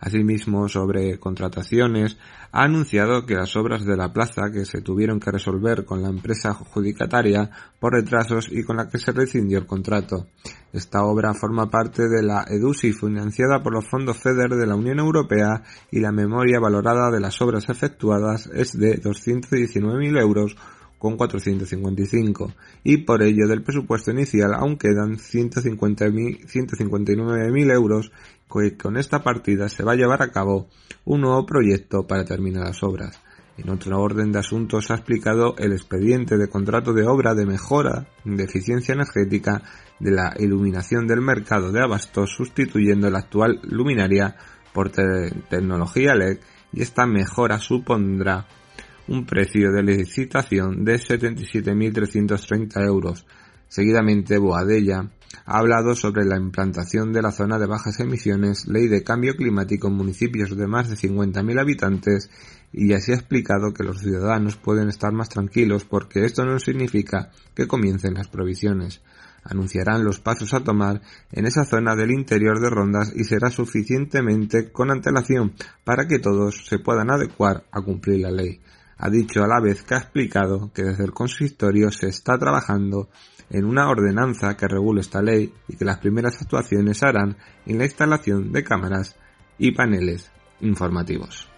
Asimismo, 0.01 0.67
sobre 0.67 1.20
contrataciones, 1.20 2.17
ha 2.51 2.63
anunciado 2.63 3.27
que 3.27 3.36
las 3.36 3.55
obras 3.55 3.86
de 3.86 3.96
la 3.96 4.12
plaza 4.12 4.51
que 4.51 4.65
se 4.65 4.81
tuvieron 4.81 5.20
que 5.20 5.29
resolver 5.29 5.86
con 5.86 6.01
la 6.01 6.10
empresa 6.10 6.50
adjudicataria 6.50 7.51
por 7.79 7.93
retrasos 7.93 8.51
y 8.51 8.63
con 8.63 8.77
la 8.77 8.89
que 8.89 8.98
se 8.98 9.12
rescindió 9.12 9.60
el 9.60 9.67
contrato. 9.67 10.25
Esta 10.74 11.03
obra 11.03 11.36
forma 11.36 11.70
parte 11.70 12.10
de 12.10 12.24
la 12.24 12.46
EDUSI 12.48 12.93
financiada 12.93 13.62
por 13.62 13.74
los 13.74 13.88
fondos 13.88 14.17
FEDER 14.17 14.55
de 14.55 14.65
la 14.65 14.75
Unión 14.75 14.98
Europea 14.98 15.62
y 15.91 16.00
la 16.00 16.12
memoria 16.12 16.60
valorada 16.60 17.12
de 17.12 17.20
las 17.20 17.39
obras 17.39 17.70
efectuadas 17.70 18.50
es 18.53 18.77
de 18.77 19.00
219.000 19.00 20.20
euros 20.20 20.55
con 21.01 21.17
455 21.17 22.53
y 22.84 22.98
por 22.98 23.24
ello 23.24 23.48
del 23.48 23.63
presupuesto 23.63 24.12
inicial 24.12 24.53
aún 24.53 24.77
quedan 24.77 25.17
159.000 25.17 27.74
euros 27.74 28.12
que 28.48 28.77
con 28.77 28.98
esta 28.98 29.24
partida 29.24 29.67
se 29.67 29.84
va 29.84 29.93
a 29.93 29.96
llevar 29.96 30.22
a 30.22 30.29
cabo 30.29 30.67
un 31.03 31.22
nuevo 31.22 31.43
proyecto 31.48 32.05
para 32.05 32.24
terminar 32.24 32.65
las 32.65 32.84
obras. 32.84 33.20
En 33.58 33.72
otro 33.72 34.00
orden 34.00 34.31
de 34.31 34.38
asuntos 34.38 34.91
ha 34.91 34.96
explicado 34.96 35.55
el 35.58 35.72
expediente 35.72 36.38
de 36.38 36.50
contrato 36.50 36.93
de 36.93 37.08
obra 37.08 37.34
de 37.34 37.48
mejora 37.48 38.05
de 38.24 38.43
eficiencia 38.43 38.93
energética 38.93 39.63
de 40.00 40.12
la 40.12 40.36
iluminación 40.38 41.08
del 41.08 41.22
mercado 41.22 41.72
de 41.72 41.81
abastos 41.81 42.29
sustituyendo 42.29 43.10
la 43.10 43.17
actual 43.20 43.60
luminaria 43.63 44.36
por 44.72 44.91
tecnología 44.91 46.13
LED 46.13 46.38
y 46.74 46.84
esta 46.84 47.08
mejora 47.08 47.58
supondrá 47.58 48.46
un 49.12 49.25
precio 49.25 49.74
de 49.74 49.84
licitación 49.84 50.86
de 50.86 50.96
77.330 50.96 52.86
euros. 52.86 53.25
Seguidamente, 53.68 54.38
Boadella 54.38 55.12
ha 55.46 55.60
hablado 55.60 55.96
sobre 55.96 56.24
la 56.24 56.38
implantación 56.38 57.12
de 57.12 57.22
la 57.22 57.34
zona 57.34 57.60
de 57.60 57.68
bajas 57.68 58.00
emisiones, 58.00 58.70
ley 58.70 58.88
de 58.88 59.03
cambio 59.03 59.36
climático 59.36 59.89
en 59.89 59.96
municipios 59.96 60.56
de 60.56 60.65
más 60.65 60.89
de 60.89 60.96
50.000 60.96 61.60
habitantes 61.60 62.30
y 62.72 62.94
así 62.94 63.12
ha 63.12 63.15
explicado 63.15 63.74
que 63.74 63.84
los 63.84 64.00
ciudadanos 64.00 64.56
pueden 64.56 64.88
estar 64.88 65.12
más 65.12 65.27
tranquilos 65.27 65.84
porque 65.84 66.24
esto 66.24 66.46
no 66.46 66.58
significa 66.60 67.32
que 67.53 67.68
comiencen 67.68 68.13
las 68.13 68.30
provisiones. 68.30 69.01
Anunciarán 69.44 70.06
los 70.06 70.22
pasos 70.22 70.53
a 70.53 70.63
tomar 70.63 71.01
en 71.34 71.46
esa 71.48 71.65
zona 71.65 71.98
del 71.98 72.12
interior 72.12 72.62
de 72.62 72.70
Rondas 72.70 73.12
y 73.13 73.25
será 73.25 73.50
suficientemente 73.50 74.72
con 74.72 74.89
antelación 74.89 75.53
para 75.84 76.08
que 76.08 76.20
todos 76.20 76.65
se 76.65 76.80
puedan 76.80 77.12
adecuar 77.12 77.65
a 77.74 77.82
cumplir 77.82 78.22
la 78.22 78.32
ley 78.32 78.62
ha 79.03 79.10
dicho 79.10 79.43
a 79.43 79.48
la 79.48 79.60
vez 79.60 79.81
que 79.81 79.96
ha 79.96 79.98
explicado 79.98 80.72
que 80.74 80.84
desde 80.84 81.03
el 81.03 81.12
consistorio 81.12 81.89
se 81.89 82.08
está 82.08 82.38
trabajando 82.38 83.10
en 83.50 83.65
una 83.65 83.89
ordenanza 83.89 84.55
que 84.55 84.67
regule 84.67 85.01
esta 85.01 85.24
ley 85.24 85.51
y 85.67 85.75
que 85.75 85.86
las 85.86 85.98
primeras 85.98 86.39
actuaciones 86.39 87.00
se 87.00 87.08
harán 87.08 87.36
en 87.65 87.79
la 87.79 87.86
instalación 87.86 88.51
de 88.51 88.63
cámaras 88.63 89.17
y 89.58 89.72
paneles 89.72 90.31
informativos. 90.60 91.50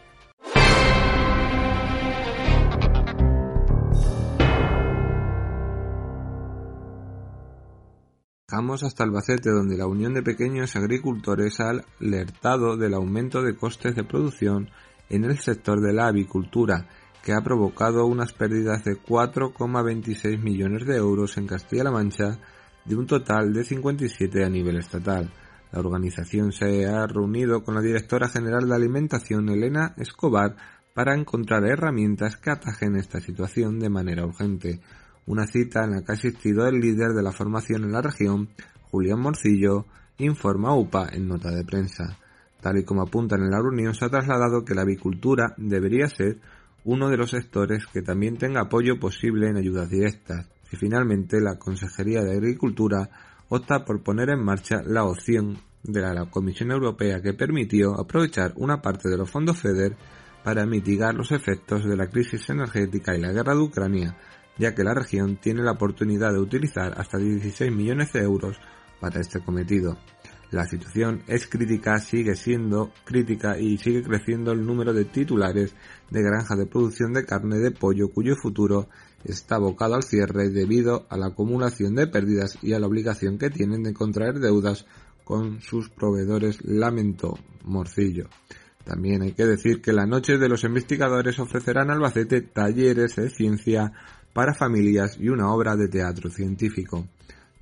Vamos 8.50 8.84
hasta 8.84 9.04
Albacete, 9.04 9.50
donde 9.50 9.76
la 9.76 9.88
Unión 9.88 10.14
de 10.14 10.24
Pequeños 10.24 10.78
Agricultores 10.78 11.60
ha 11.60 11.74
alertado 12.00 12.78
del 12.78 12.94
aumento 12.94 13.42
de 13.42 13.58
costes 13.58 13.96
de 13.96 14.06
producción 14.06 14.70
en 15.10 15.26
el 15.26 15.38
sector 15.40 15.82
de 15.82 15.92
la 15.92 16.08
avicultura 16.08 16.88
que 17.24 17.34
ha 17.34 17.42
provocado 17.42 18.06
unas 18.06 18.34
pérdidas 18.34 18.84
de 18.84 19.02
4,26 19.02 20.40
millones 20.40 20.86
de 20.86 20.98
euros 20.98 21.38
en 21.38 21.48
Castilla-La 21.48 21.90
Mancha 21.90 22.38
de 22.84 22.98
un 22.98 23.08
total 23.08 23.54
de 23.54 23.64
57 23.64 24.44
a 24.44 24.50
nivel 24.50 24.78
estatal. 24.78 25.32
La 25.72 25.80
organización 25.80 26.52
se 26.52 26.86
ha 26.86 27.08
reunido 27.08 27.64
con 27.64 27.76
la 27.76 27.82
directora 27.82 28.28
general 28.28 28.68
de 28.68 28.76
alimentación, 28.76 29.48
Elena 29.50 29.96
Escobar, 29.98 30.58
para 30.94 31.16
encontrar 31.16 31.66
herramientas 31.66 32.36
que 32.36 32.52
atajen 32.52 32.98
esta 32.98 33.22
situación 33.22 33.80
de 33.80 33.90
manera 33.90 34.26
urgente. 34.26 34.82
Una 35.26 35.48
cita 35.48 35.86
en 35.86 35.92
la 35.92 36.02
que 36.04 36.12
ha 36.12 36.16
asistido 36.16 36.68
el 36.68 36.82
líder 36.82 37.14
de 37.14 37.24
la 37.24 37.32
formación 37.32 37.86
en 37.86 37.94
la 37.94 38.02
región, 38.02 38.50
Julián 38.92 39.22
Morcillo, 39.22 39.86
informa 40.18 40.76
UPA 40.76 41.08
en 41.14 41.30
nota 41.30 41.52
de 41.52 41.64
prensa. 41.64 42.20
Tal 42.62 42.80
y 42.80 42.84
como 42.84 43.02
apuntan 43.02 43.42
en 43.42 43.50
la 43.50 43.62
reunión, 43.62 43.96
se 43.96 44.06
ha 44.06 44.10
trasladado 44.10 44.66
que 44.66 44.76
la 44.76 44.82
avicultura 44.82 45.56
debería 45.58 46.08
ser 46.08 46.40
uno 46.86 47.10
de 47.10 47.18
los 47.18 47.32
sectores 47.32 47.86
que 47.88 48.02
también 48.02 48.38
tenga 48.38 48.62
apoyo 48.62 49.00
posible 49.00 49.48
en 49.48 49.58
ayudas 49.58 49.90
directas. 49.90 50.48
Si 50.70 50.76
finalmente 50.78 51.40
la 51.40 51.58
Consejería 51.58 52.22
de 52.22 52.34
Agricultura 52.34 53.10
opta 53.50 53.86
por 53.86 54.02
poner 54.02 54.30
en 54.30 54.44
marcha 54.44 54.82
la 54.86 55.06
opción 55.06 55.58
de 55.84 56.02
la 56.02 56.30
Comisión 56.30 56.72
Europea 56.72 57.22
que 57.22 57.34
permitió 57.34 58.00
aprovechar 58.00 58.54
una 58.56 58.82
parte 58.82 59.10
de 59.10 59.18
los 59.18 59.30
fondos 59.30 59.58
FEDER 59.58 59.96
para 60.44 60.66
mitigar 60.66 61.16
los 61.16 61.32
efectos 61.32 61.86
de 61.86 61.96
la 61.96 62.10
crisis 62.10 62.50
energética 62.50 63.16
y 63.16 63.22
la 63.22 63.32
guerra 63.32 63.54
de 63.54 63.62
Ucrania, 63.62 64.18
ya 64.58 64.76
que 64.76 64.84
la 64.84 64.94
región 64.94 65.38
tiene 65.38 65.64
la 65.64 65.72
oportunidad 65.72 66.34
de 66.34 66.40
utilizar 66.40 66.94
hasta 66.98 67.18
16 67.18 67.72
millones 67.72 68.12
de 68.14 68.22
euros 68.22 68.58
para 69.00 69.20
este 69.20 69.42
cometido. 69.42 69.98
La 70.54 70.68
situación 70.68 71.24
es 71.26 71.48
crítica, 71.48 71.98
sigue 71.98 72.36
siendo 72.36 72.92
crítica 73.06 73.58
y 73.58 73.80
sigue 73.80 74.04
creciendo 74.04 74.52
el 74.52 74.64
número 74.64 74.94
de 74.94 75.04
titulares 75.04 75.74
de 76.12 76.22
granjas 76.22 76.60
de 76.60 76.68
producción 76.68 77.12
de 77.12 77.26
carne 77.26 77.58
de 77.58 77.72
pollo 77.72 78.10
cuyo 78.10 78.36
futuro 78.36 78.88
está 79.24 79.56
abocado 79.56 79.96
al 79.96 80.04
cierre 80.04 80.52
debido 80.52 81.08
a 81.10 81.18
la 81.18 81.30
acumulación 81.30 81.96
de 81.96 82.06
pérdidas 82.06 82.60
y 82.62 82.74
a 82.74 82.80
la 82.80 82.86
obligación 82.86 83.40
que 83.40 83.50
tienen 83.50 83.82
de 83.82 83.96
contraer 83.96 84.36
deudas 84.36 84.86
con 85.24 85.60
sus 85.60 85.90
proveedores, 85.90 86.64
lamentó 86.64 87.34
Morcillo. 87.64 88.30
También 88.84 89.24
hay 89.24 89.32
que 89.32 89.48
decir 89.48 89.82
que 89.82 89.92
la 89.92 90.06
noche 90.06 90.38
de 90.38 90.50
los 90.50 90.64
investigadores 90.66 91.40
ofrecerán 91.40 91.90
Albacete 91.90 92.42
talleres 92.42 93.16
de 93.16 93.32
ciencia 93.32 93.92
para 94.34 94.54
familias 94.54 95.18
y 95.20 95.30
una 95.30 95.52
obra 95.52 95.76
de 95.76 95.88
teatro 95.88 96.30
científico. 96.30 97.08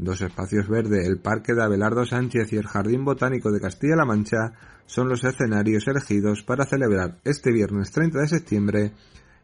Dos 0.02 0.20
espacios 0.24 0.68
verdes, 0.68 1.08
el 1.08 1.20
Parque 1.20 1.54
de 1.54 1.62
Abelardo 1.62 2.08
Sánchez 2.08 2.52
y 2.52 2.56
el 2.56 2.66
Jardín 2.66 3.06
Botánico 3.06 3.52
de 3.52 3.62
Castilla-La 3.62 4.04
Mancha, 4.04 4.54
son 4.88 5.08
los 5.08 5.24
escenarios 5.24 5.88
elegidos 5.88 6.42
para 6.42 6.66
celebrar 6.66 7.20
este 7.24 7.52
viernes 7.52 7.92
30 7.92 8.22
de 8.22 8.28
septiembre 8.28 8.94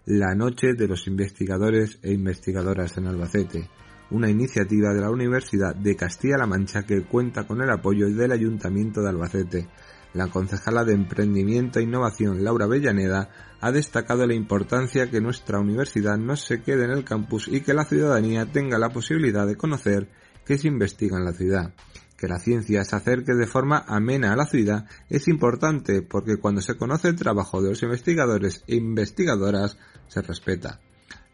la 0.07 0.33
Noche 0.33 0.73
de 0.73 0.87
los 0.87 1.05
Investigadores 1.05 1.99
e 2.01 2.11
Investigadoras 2.11 2.97
en 2.97 3.05
Albacete, 3.05 3.69
una 4.09 4.31
iniciativa 4.31 4.95
de 4.95 5.01
la 5.01 5.11
Universidad 5.11 5.75
de 5.75 5.95
Castilla-La 5.95 6.47
Mancha 6.47 6.87
que 6.87 7.05
cuenta 7.05 7.45
con 7.45 7.61
el 7.61 7.69
apoyo 7.69 8.09
del 8.09 8.31
Ayuntamiento 8.31 9.03
de 9.03 9.09
Albacete, 9.09 9.69
la 10.15 10.25
concejala 10.25 10.83
de 10.83 10.93
Emprendimiento 10.93 11.77
e 11.77 11.83
Innovación, 11.83 12.43
Laura 12.43 12.65
Bellaneda, 12.65 13.29
ha 13.61 13.71
destacado 13.71 14.25
la 14.25 14.33
importancia 14.33 15.11
que 15.11 15.21
nuestra 15.21 15.59
universidad 15.59 16.17
no 16.17 16.35
se 16.35 16.63
quede 16.63 16.85
en 16.85 16.91
el 16.97 17.03
campus 17.03 17.47
y 17.47 17.61
que 17.61 17.75
la 17.75 17.85
ciudadanía 17.85 18.51
tenga 18.51 18.79
la 18.79 18.89
posibilidad 18.89 19.45
de 19.45 19.55
conocer 19.55 20.09
qué 20.47 20.57
se 20.57 20.69
investiga 20.69 21.17
en 21.17 21.25
la 21.25 21.33
ciudad. 21.33 21.73
Que 22.17 22.27
la 22.27 22.39
ciencia 22.39 22.83
se 22.83 22.95
acerque 22.95 23.33
de 23.33 23.45
forma 23.45 23.83
amena 23.87 24.33
a 24.33 24.35
la 24.35 24.47
ciudad 24.47 24.85
es 25.09 25.27
importante 25.27 26.01
porque 26.01 26.37
cuando 26.37 26.61
se 26.61 26.77
conoce 26.77 27.09
el 27.09 27.15
trabajo 27.15 27.61
de 27.61 27.69
los 27.69 27.83
investigadores 27.83 28.63
e 28.65 28.75
investigadoras 28.75 29.77
se 30.07 30.21
respeta. 30.21 30.79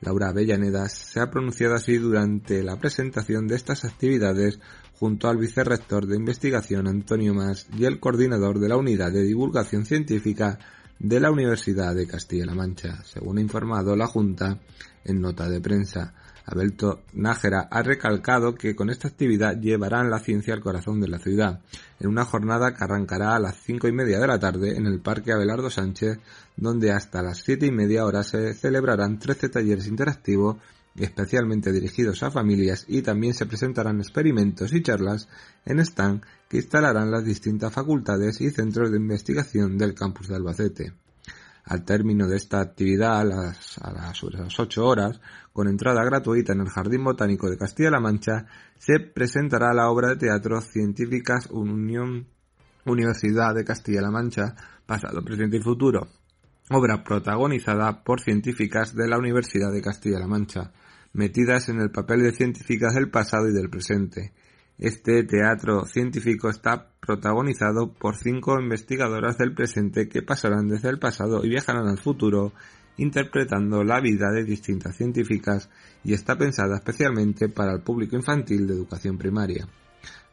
Laura 0.01 0.29
Avellaneda 0.29 0.89
se 0.89 1.21
ha 1.21 1.31
pronunciado 1.31 1.75
así 1.75 1.97
durante 1.97 2.61
la 2.63 2.77
presentación 2.77 3.47
de 3.47 3.55
estas 3.55 3.85
actividades 3.85 4.59
junto 4.99 5.29
al 5.29 5.37
vicerrector 5.37 6.07
de 6.07 6.17
investigación 6.17 6.87
Antonio 6.87 7.33
Mas 7.33 7.67
y 7.77 7.85
el 7.85 7.99
coordinador 7.99 8.59
de 8.59 8.67
la 8.67 8.77
unidad 8.77 9.11
de 9.11 9.23
divulgación 9.23 9.85
científica 9.85 10.59
de 10.99 11.19
la 11.19 11.31
Universidad 11.31 11.95
de 11.95 12.07
Castilla-La 12.07 12.55
Mancha, 12.55 13.03
según 13.05 13.37
ha 13.37 13.41
informado 13.41 13.95
la 13.95 14.07
Junta 14.07 14.59
en 15.05 15.21
nota 15.21 15.49
de 15.49 15.61
prensa. 15.61 16.13
Abelto 16.45 17.01
Nájera 17.13 17.67
ha 17.71 17.81
recalcado 17.81 18.55
que 18.55 18.75
con 18.75 18.89
esta 18.89 19.07
actividad 19.07 19.59
llevarán 19.59 20.09
la 20.09 20.19
ciencia 20.19 20.53
al 20.53 20.61
corazón 20.61 20.99
de 20.99 21.07
la 21.07 21.19
ciudad, 21.19 21.61
en 21.99 22.09
una 22.09 22.25
jornada 22.25 22.73
que 22.73 22.83
arrancará 22.83 23.35
a 23.35 23.39
las 23.39 23.55
cinco 23.55 23.87
y 23.87 23.91
media 23.91 24.19
de 24.19 24.27
la 24.27 24.39
tarde 24.39 24.75
en 24.75 24.85
el 24.85 24.99
Parque 24.99 25.31
Abelardo 25.31 25.69
Sánchez, 25.69 26.19
donde 26.57 26.91
hasta 26.91 27.21
las 27.21 27.39
siete 27.39 27.65
y 27.65 27.71
media 27.71 28.05
horas 28.05 28.27
se 28.27 28.53
celebrarán 28.53 29.19
13 29.19 29.49
talleres 29.49 29.87
interactivos 29.87 30.57
especialmente 30.95 31.71
dirigidos 31.71 32.21
a 32.23 32.31
familias 32.31 32.85
y 32.87 33.01
también 33.01 33.33
se 33.33 33.45
presentarán 33.45 33.99
experimentos 33.99 34.73
y 34.73 34.83
charlas 34.83 35.27
en 35.65 35.79
stand 35.79 36.21
que 36.47 36.57
instalarán 36.57 37.09
las 37.09 37.25
distintas 37.25 37.73
facultades 37.73 38.41
y 38.41 38.51
centros 38.51 38.91
de 38.91 38.97
investigación 38.97 39.77
del 39.77 39.95
campus 39.95 40.27
de 40.27 40.35
Albacete. 40.35 41.02
Al 41.65 41.85
término 41.85 42.27
de 42.27 42.35
esta 42.35 42.59
actividad, 42.59 43.21
a 43.21 43.23
las, 43.23 43.77
a 43.77 43.91
las 43.91 44.23
8 44.23 44.85
horas, 44.85 45.21
con 45.53 45.67
entrada 45.67 46.03
gratuita 46.03 46.53
en 46.53 46.61
el 46.61 46.69
Jardín 46.69 47.03
Botánico 47.03 47.49
de 47.49 47.57
Castilla-La 47.57 48.01
Mancha, 48.01 48.47
se 48.77 48.99
presentará 48.99 49.73
la 49.73 49.89
obra 49.89 50.09
de 50.09 50.17
teatro 50.17 50.59
Científicas 50.61 51.47
Unión 51.51 52.27
Universidad 52.85 53.55
de 53.55 53.63
Castilla-La 53.63 54.11
Mancha, 54.11 54.55
pasado, 54.85 55.23
presente 55.23 55.57
y 55.57 55.61
futuro, 55.61 56.07
obra 56.69 57.03
protagonizada 57.03 58.03
por 58.03 58.19
científicas 58.19 58.93
de 58.93 59.07
la 59.07 59.17
Universidad 59.17 59.71
de 59.71 59.81
Castilla-La 59.81 60.27
Mancha, 60.27 60.73
metidas 61.13 61.69
en 61.69 61.79
el 61.79 61.91
papel 61.91 62.23
de 62.23 62.33
científicas 62.33 62.95
del 62.95 63.09
pasado 63.09 63.47
y 63.47 63.53
del 63.53 63.69
presente. 63.69 64.33
Este 64.79 65.23
teatro 65.23 65.85
científico 65.85 66.49
está 66.49 66.89
protagonizado 66.99 67.93
por 67.93 68.15
cinco 68.17 68.59
investigadoras 68.59 69.37
del 69.37 69.53
presente 69.53 70.09
que 70.09 70.23
pasarán 70.23 70.67
desde 70.67 70.89
el 70.89 70.99
pasado 70.99 71.45
y 71.45 71.49
viajarán 71.49 71.87
al 71.87 71.99
futuro 71.99 72.53
interpretando 72.97 73.83
la 73.83 73.99
vida 74.01 74.31
de 74.31 74.43
distintas 74.43 74.95
científicas 74.95 75.69
y 76.03 76.13
está 76.13 76.37
pensada 76.37 76.75
especialmente 76.75 77.49
para 77.49 77.73
el 77.73 77.81
público 77.81 78.15
infantil 78.15 78.67
de 78.67 78.73
educación 78.73 79.17
primaria. 79.17 79.67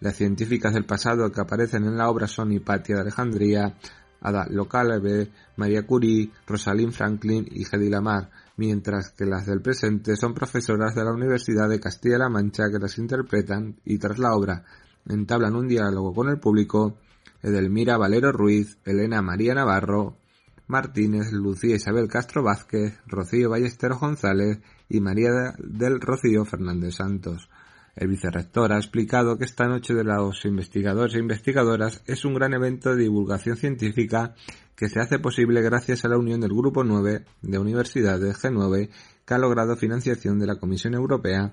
Las 0.01 0.17
científicas 0.17 0.73
del 0.73 0.87
pasado 0.87 1.31
que 1.31 1.41
aparecen 1.41 1.85
en 1.85 1.97
la 1.97 2.09
obra 2.09 2.27
son 2.27 2.53
Hipatia 2.53 2.97
de 2.97 3.03
Alejandría, 3.03 3.77
Ada 4.23 4.47
Localebe, 4.51 5.31
María 5.57 5.87
Curie, 5.87 6.31
Rosalind 6.47 6.93
Franklin 6.93 7.47
y 7.51 7.65
Hedy 7.65 7.89
Lamar, 7.89 8.31
mientras 8.61 9.13
que 9.13 9.25
las 9.25 9.47
del 9.47 9.63
presente 9.63 10.17
son 10.17 10.35
profesoras 10.35 10.95
de 10.95 11.03
la 11.03 11.13
Universidad 11.13 11.67
de 11.67 11.81
Castilla-La 11.81 12.29
Mancha 12.29 12.71
que 12.71 12.79
las 12.79 12.99
interpretan 12.99 13.81
y 13.87 13.97
tras 13.97 14.19
la 14.19 14.35
obra 14.35 14.65
entablan 15.09 15.57
un 15.57 15.67
diálogo 15.67 16.13
con 16.13 16.29
el 16.29 16.39
público 16.39 16.99
Edelmira 17.43 17.97
Valero 17.97 18.33
Ruiz, 18.33 18.77
Elena 18.85 19.23
María 19.23 19.55
Navarro, 19.55 20.19
Martínez, 20.67 21.33
Lucía 21.33 21.77
Isabel 21.77 22.07
Castro 22.07 22.43
Vázquez, 22.43 23.01
Rocío 23.07 23.49
Ballesteros 23.49 23.99
González 23.99 24.61
y 24.91 25.01
María 25.01 25.55
del 25.57 25.99
Rocío 25.99 26.45
Fernández 26.45 26.97
Santos. 26.97 27.49
El 27.97 28.09
vicerrector 28.09 28.75
ha 28.75 28.77
explicado 28.77 29.39
que 29.39 29.45
esta 29.45 29.69
noche 29.69 29.95
de 29.95 30.05
los 30.05 30.45
investigadores 30.45 31.15
e 31.15 31.19
investigadoras 31.19 32.03
es 32.07 32.27
un 32.27 32.35
gran 32.35 32.53
evento 32.53 32.91
de 32.91 33.05
divulgación 33.05 33.57
científica 33.57 34.35
que 34.81 34.89
se 34.89 34.99
hace 34.99 35.19
posible 35.19 35.61
gracias 35.61 36.07
a 36.07 36.09
la 36.09 36.17
unión 36.17 36.41
del 36.41 36.55
Grupo 36.55 36.83
9 36.83 37.27
de 37.43 37.59
Universidades 37.59 38.43
G9 38.43 38.89
que 39.27 39.35
ha 39.35 39.37
logrado 39.37 39.77
financiación 39.77 40.39
de 40.39 40.47
la 40.47 40.57
Comisión 40.57 40.95
Europea 40.95 41.53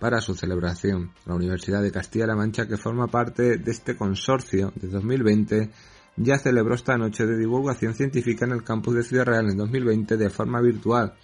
para 0.00 0.20
su 0.20 0.34
celebración. 0.34 1.12
La 1.24 1.36
Universidad 1.36 1.82
de 1.82 1.92
Castilla-La 1.92 2.34
Mancha, 2.34 2.66
que 2.66 2.76
forma 2.76 3.06
parte 3.06 3.58
de 3.58 3.70
este 3.70 3.96
consorcio 3.96 4.72
de 4.74 4.88
2020, 4.88 5.70
ya 6.16 6.36
celebró 6.36 6.74
esta 6.74 6.98
noche 6.98 7.26
de 7.26 7.38
divulgación 7.38 7.94
científica 7.94 8.44
en 8.44 8.50
el 8.50 8.64
campus 8.64 8.96
de 8.96 9.04
Ciudad 9.04 9.26
Real 9.26 9.48
en 9.48 9.56
2020 9.56 10.16
de 10.16 10.30
forma 10.30 10.60
virtual. 10.60 11.14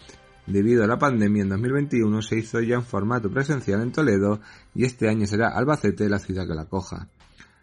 Debido 0.46 0.84
a 0.84 0.86
la 0.86 1.00
pandemia 1.00 1.42
en 1.42 1.48
2021 1.48 2.22
se 2.22 2.36
hizo 2.36 2.60
ya 2.60 2.76
en 2.76 2.84
formato 2.84 3.28
presencial 3.28 3.82
en 3.82 3.90
Toledo 3.90 4.40
y 4.72 4.84
este 4.84 5.08
año 5.08 5.26
será 5.26 5.48
Albacete 5.48 6.08
la 6.08 6.20
ciudad 6.20 6.46
que 6.46 6.54
la 6.54 6.66
coja. 6.66 7.08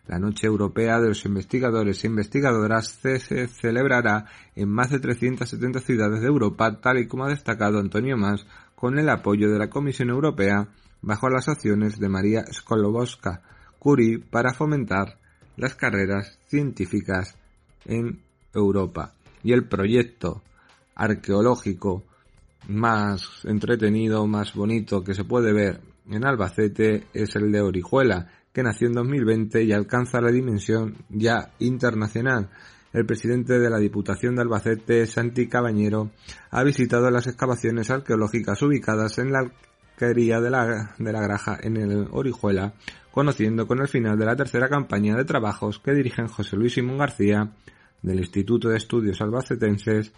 La 0.07 0.19
Noche 0.19 0.47
Europea 0.47 0.99
de 0.99 1.09
los 1.09 1.25
Investigadores 1.25 2.03
e 2.03 2.07
Investigadoras 2.07 2.87
se 2.87 3.47
celebrará 3.47 4.25
en 4.55 4.69
más 4.69 4.89
de 4.89 4.99
370 4.99 5.81
ciudades 5.81 6.21
de 6.21 6.27
Europa, 6.27 6.79
tal 6.79 6.99
y 6.99 7.07
como 7.07 7.25
ha 7.25 7.29
destacado 7.29 7.79
Antonio 7.79 8.15
Mas, 8.15 8.45
con 8.75 8.97
el 8.97 9.09
apoyo 9.09 9.51
de 9.51 9.59
la 9.59 9.69
Comisión 9.69 10.09
Europea 10.09 10.69
bajo 11.01 11.29
las 11.29 11.49
acciones 11.49 11.99
de 11.99 12.09
María 12.09 12.45
Skolowska 12.51 13.41
Curie 13.79 14.19
para 14.19 14.53
fomentar 14.53 15.17
las 15.57 15.75
carreras 15.75 16.39
científicas 16.47 17.35
en 17.85 18.21
Europa. 18.53 19.13
Y 19.43 19.53
el 19.53 19.67
proyecto 19.67 20.41
arqueológico 20.95 22.03
más 22.67 23.43
entretenido, 23.43 24.25
más 24.25 24.53
bonito 24.53 25.03
que 25.03 25.13
se 25.13 25.23
puede 25.23 25.53
ver 25.53 25.81
en 26.09 26.25
Albacete 26.25 27.03
es 27.13 27.35
el 27.35 27.51
de 27.51 27.61
Orihuela, 27.61 28.29
que 28.57 28.63
nació 28.63 28.87
en 28.87 28.93
2020 28.93 29.65
y 29.65 29.71
alcanza 29.71 30.19
la 30.19 30.31
dimensión 30.31 30.95
ya 31.09 31.51
internacional. 31.59 32.49
El 32.91 33.05
presidente 33.05 33.59
de 33.59 33.69
la 33.69 33.77
Diputación 33.77 34.33
de 34.33 34.41
Albacete, 34.41 35.05
Santi 35.05 35.47
Cabañero, 35.47 36.09
ha 36.49 36.63
visitado 36.63 37.11
las 37.11 37.27
excavaciones 37.27 37.91
arqueológicas 37.91 38.59
ubicadas 38.63 39.19
en 39.19 39.31
la 39.31 39.51
pesquería 39.95 40.41
de 40.41 40.49
la, 40.49 40.95
de 40.97 41.13
la 41.13 41.21
Graja 41.21 41.59
en 41.61 41.77
el 41.77 42.07
Orihuela, 42.09 42.73
conociendo 43.11 43.67
con 43.67 43.79
el 43.79 43.87
final 43.87 44.17
de 44.17 44.25
la 44.25 44.35
tercera 44.35 44.67
campaña 44.69 45.15
de 45.15 45.25
trabajos 45.25 45.77
que 45.77 45.93
dirigen 45.93 46.27
José 46.27 46.55
Luis 46.55 46.73
Simón 46.73 46.97
García, 46.97 47.51
del 48.01 48.17
Instituto 48.17 48.69
de 48.69 48.77
Estudios 48.77 49.21
Albacetenses, 49.21 50.13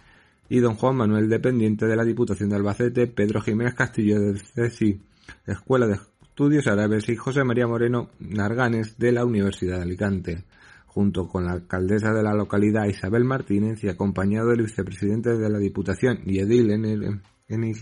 y 0.47 0.59
don 0.59 0.75
Juan 0.75 0.95
Manuel, 0.95 1.27
dependiente 1.27 1.87
de 1.87 1.97
la 1.97 2.05
Diputación 2.05 2.47
de 2.47 2.55
Albacete, 2.55 3.07
Pedro 3.07 3.41
Jiménez 3.41 3.73
Castillo 3.73 4.17
de 4.17 4.39
CECI, 4.39 5.01
Escuela 5.45 5.87
de 5.87 5.99
Estudios 6.39 6.67
Árabes, 6.67 7.09
y 7.09 7.17
José 7.17 7.43
María 7.43 7.67
Moreno 7.67 8.11
Narganes 8.19 8.97
de 8.97 9.11
la 9.11 9.25
Universidad 9.25 9.75
de 9.75 9.83
Alicante 9.83 10.45
junto 10.87 11.27
con 11.27 11.43
la 11.43 11.51
alcaldesa 11.51 12.13
de 12.13 12.23
la 12.23 12.33
localidad 12.33 12.85
Isabel 12.85 13.25
Martínez 13.25 13.83
y 13.83 13.89
acompañado 13.89 14.51
del 14.51 14.61
vicepresidente 14.61 15.37
de 15.37 15.49
la 15.49 15.57
Diputación 15.57 16.21
y 16.25 16.39
edil 16.39 16.71
en, 16.71 16.85
el, 16.85 17.21
en 17.49 17.75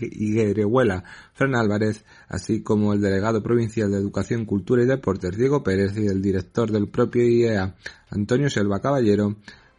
Fran 1.34 1.54
Álvarez, 1.54 2.04
así 2.26 2.64
como 2.64 2.94
el 2.94 3.00
delegado 3.00 3.44
provincial 3.44 3.92
de 3.92 3.98
Educación, 3.98 4.44
Cultura 4.44 4.82
y 4.82 4.86
Deportes, 4.86 5.36
Diego 5.36 5.62
Pérez, 5.62 5.96
y 5.96 6.08
el 6.08 6.20
director 6.20 6.72
del 6.72 6.88
propio 6.88 7.22
IEA, 7.22 7.76
Antonio 8.10 8.50
Selva 8.50 8.80
Caballero, 8.80 9.36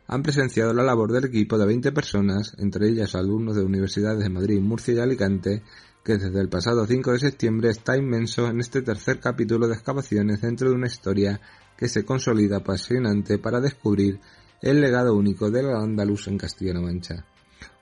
han 0.08 0.24
presenciado 0.24 0.74
la 0.74 0.84
labor 0.84 1.12
del 1.12 1.26
equipo 1.26 1.58
de 1.58 1.68
20 1.68 1.92
personas, 1.92 2.56
entre 2.58 2.88
ellas 2.88 3.14
alumnos 3.14 3.58
de 3.58 3.64
universidades 3.64 4.20
de 4.20 4.30
Madrid, 4.30 4.62
Murcia 4.62 4.94
y 4.94 5.00
Alicante, 5.00 5.64
que 6.10 6.18
desde 6.18 6.42
el 6.42 6.50
pasado 6.50 6.88
5 6.88 7.12
de 7.12 7.20
septiembre 7.20 7.70
está 7.70 7.96
inmenso 7.96 8.48
en 8.48 8.60
este 8.62 8.82
tercer 8.82 9.20
capítulo 9.20 9.68
de 9.68 9.76
excavaciones 9.76 10.42
dentro 10.42 10.68
de 10.68 10.76
una 10.76 10.88
historia 10.88 11.40
que 11.78 11.88
se 11.88 12.04
consolida 12.04 12.58
apasionante 12.58 13.38
para 13.38 13.62
descubrir 13.62 14.20
el 14.60 14.82
legado 14.82 15.14
único 15.14 15.52
del 15.52 15.68
andaluz 15.68 16.28
en 16.28 16.40
Castilla-La 16.40 16.82
Mancha. 16.82 17.28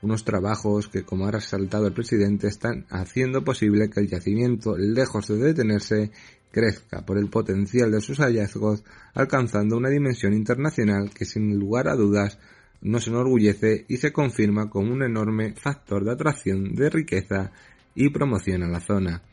Unos 0.02 0.26
trabajos 0.26 0.90
que, 0.90 1.04
como 1.04 1.26
ha 1.26 1.32
resaltado 1.32 1.88
el 1.88 1.94
presidente, 1.94 2.48
están 2.48 2.86
haciendo 2.90 3.46
posible 3.46 3.90
que 3.90 4.02
el 4.02 4.10
yacimiento, 4.10 4.76
lejos 4.78 5.30
de 5.30 5.38
detenerse, 5.38 6.12
crezca 6.52 7.06
por 7.06 7.18
el 7.18 7.30
potencial 7.30 7.94
de 7.94 8.02
sus 8.02 8.18
hallazgos, 8.18 8.84
alcanzando 9.14 9.78
una 9.78 9.88
dimensión 9.88 10.34
internacional 10.34 11.12
que, 11.12 11.24
sin 11.24 11.58
lugar 11.58 11.88
a 11.88 11.96
dudas, 11.96 12.40
nos 12.82 13.08
enorgullece 13.08 13.86
y 13.88 13.98
se 13.98 14.12
confirma 14.12 14.70
como 14.70 14.92
un 14.92 15.04
enorme 15.04 15.54
factor 15.54 16.04
de 16.04 16.12
atracción 16.12 16.76
de 16.76 16.90
riqueza 16.90 17.54
y 17.98 18.10
promoción 18.10 18.64
a 18.64 18.70
la 18.70 18.80
zona. 18.80 19.24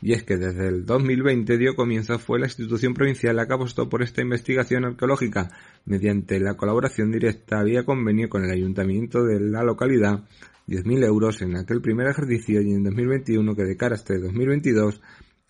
Y 0.00 0.12
es 0.12 0.24
que 0.24 0.36
desde 0.36 0.66
el 0.66 0.86
2020 0.86 1.56
dio 1.58 1.76
comienzo 1.76 2.18
fue 2.18 2.40
la 2.40 2.46
institución 2.46 2.94
provincial 2.94 3.36
la 3.36 3.46
que 3.46 3.54
apostó 3.54 3.88
por 3.88 4.02
esta 4.02 4.22
investigación 4.22 4.84
arqueológica 4.84 5.50
mediante 5.84 6.40
la 6.40 6.56
colaboración 6.56 7.12
directa 7.12 7.62
vía 7.62 7.84
convenio 7.84 8.28
con 8.28 8.44
el 8.44 8.50
ayuntamiento 8.50 9.22
de 9.22 9.40
la 9.40 9.62
localidad 9.62 10.24
10.000 10.66 11.04
euros 11.04 11.42
en 11.42 11.56
aquel 11.56 11.82
primer 11.82 12.08
ejercicio 12.08 12.62
y 12.62 12.72
en 12.72 12.82
2021 12.82 13.54
que 13.54 13.64
de 13.64 13.76
cara 13.76 13.94
a 13.94 13.98
este 13.98 14.18
2022 14.18 15.00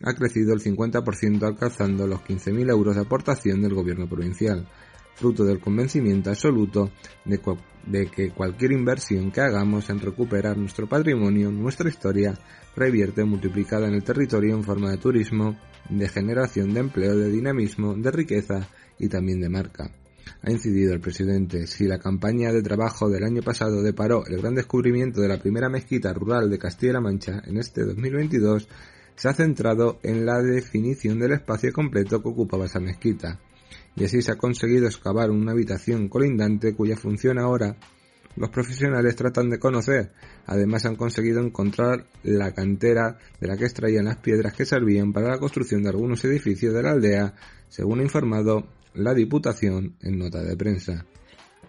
ha 0.02 0.14
crecido 0.14 0.52
el 0.52 0.60
50% 0.60 1.42
alcanzando 1.44 2.06
los 2.06 2.20
15.000 2.20 2.70
euros 2.70 2.96
de 2.96 3.02
aportación 3.02 3.62
del 3.62 3.74
gobierno 3.74 4.08
provincial, 4.08 4.68
fruto 5.14 5.44
del 5.44 5.60
convencimiento 5.60 6.30
absoluto 6.30 6.90
de, 7.24 7.40
de 7.86 8.06
que 8.06 8.30
cualquier 8.30 8.72
inversión 8.72 9.30
que 9.30 9.40
hagamos 9.40 9.90
en 9.90 10.00
recuperar 10.00 10.56
nuestro 10.56 10.88
patrimonio, 10.88 11.50
nuestra 11.50 11.88
historia, 11.88 12.34
revierte 12.76 13.24
multiplicada 13.24 13.88
en 13.88 13.94
el 13.94 14.04
territorio 14.04 14.54
en 14.54 14.64
forma 14.64 14.90
de 14.90 14.98
turismo, 14.98 15.56
de 15.88 16.08
generación 16.08 16.72
de 16.72 16.80
empleo, 16.80 17.16
de 17.16 17.30
dinamismo, 17.30 17.94
de 17.94 18.10
riqueza 18.10 18.68
y 18.98 19.08
también 19.08 19.40
de 19.40 19.48
marca. 19.48 19.90
Ha 20.42 20.50
incidido 20.50 20.94
el 20.94 21.00
presidente, 21.00 21.66
si 21.66 21.84
la 21.84 21.98
campaña 21.98 22.52
de 22.52 22.62
trabajo 22.62 23.10
del 23.10 23.24
año 23.24 23.42
pasado 23.42 23.82
deparó 23.82 24.24
el 24.26 24.40
gran 24.40 24.54
descubrimiento 24.54 25.20
de 25.20 25.28
la 25.28 25.38
primera 25.38 25.68
mezquita 25.68 26.12
rural 26.12 26.50
de 26.50 26.58
Castilla-La 26.58 27.00
Mancha 27.00 27.42
en 27.46 27.58
este 27.58 27.84
2022, 27.84 28.68
se 29.16 29.28
ha 29.28 29.34
centrado 29.34 30.00
en 30.02 30.26
la 30.26 30.42
definición 30.42 31.18
del 31.18 31.32
espacio 31.32 31.72
completo 31.72 32.22
que 32.22 32.28
ocupaba 32.28 32.66
esa 32.66 32.80
mezquita, 32.80 33.38
y 33.96 34.04
así 34.04 34.22
se 34.22 34.32
ha 34.32 34.36
conseguido 34.36 34.86
excavar 34.86 35.30
una 35.30 35.52
habitación 35.52 36.08
colindante 36.08 36.74
cuya 36.74 36.96
función 36.96 37.38
ahora 37.38 37.76
los 38.36 38.50
profesionales 38.50 39.14
tratan 39.14 39.48
de 39.48 39.58
conocer. 39.58 40.12
Además 40.46 40.84
han 40.86 40.96
conseguido 40.96 41.40
encontrar 41.40 42.06
la 42.24 42.52
cantera 42.52 43.18
de 43.40 43.46
la 43.46 43.56
que 43.56 43.64
extraían 43.64 44.06
las 44.06 44.16
piedras 44.16 44.54
que 44.54 44.64
servían 44.64 45.12
para 45.12 45.28
la 45.28 45.38
construcción 45.38 45.82
de 45.82 45.90
algunos 45.90 46.24
edificios 46.24 46.74
de 46.74 46.82
la 46.82 46.90
aldea, 46.92 47.34
según 47.68 48.00
ha 48.00 48.02
informado 48.02 48.66
la 48.94 49.14
Diputación 49.14 49.96
en 50.02 50.18
nota 50.18 50.42
de 50.42 50.56
prensa. 50.56 51.06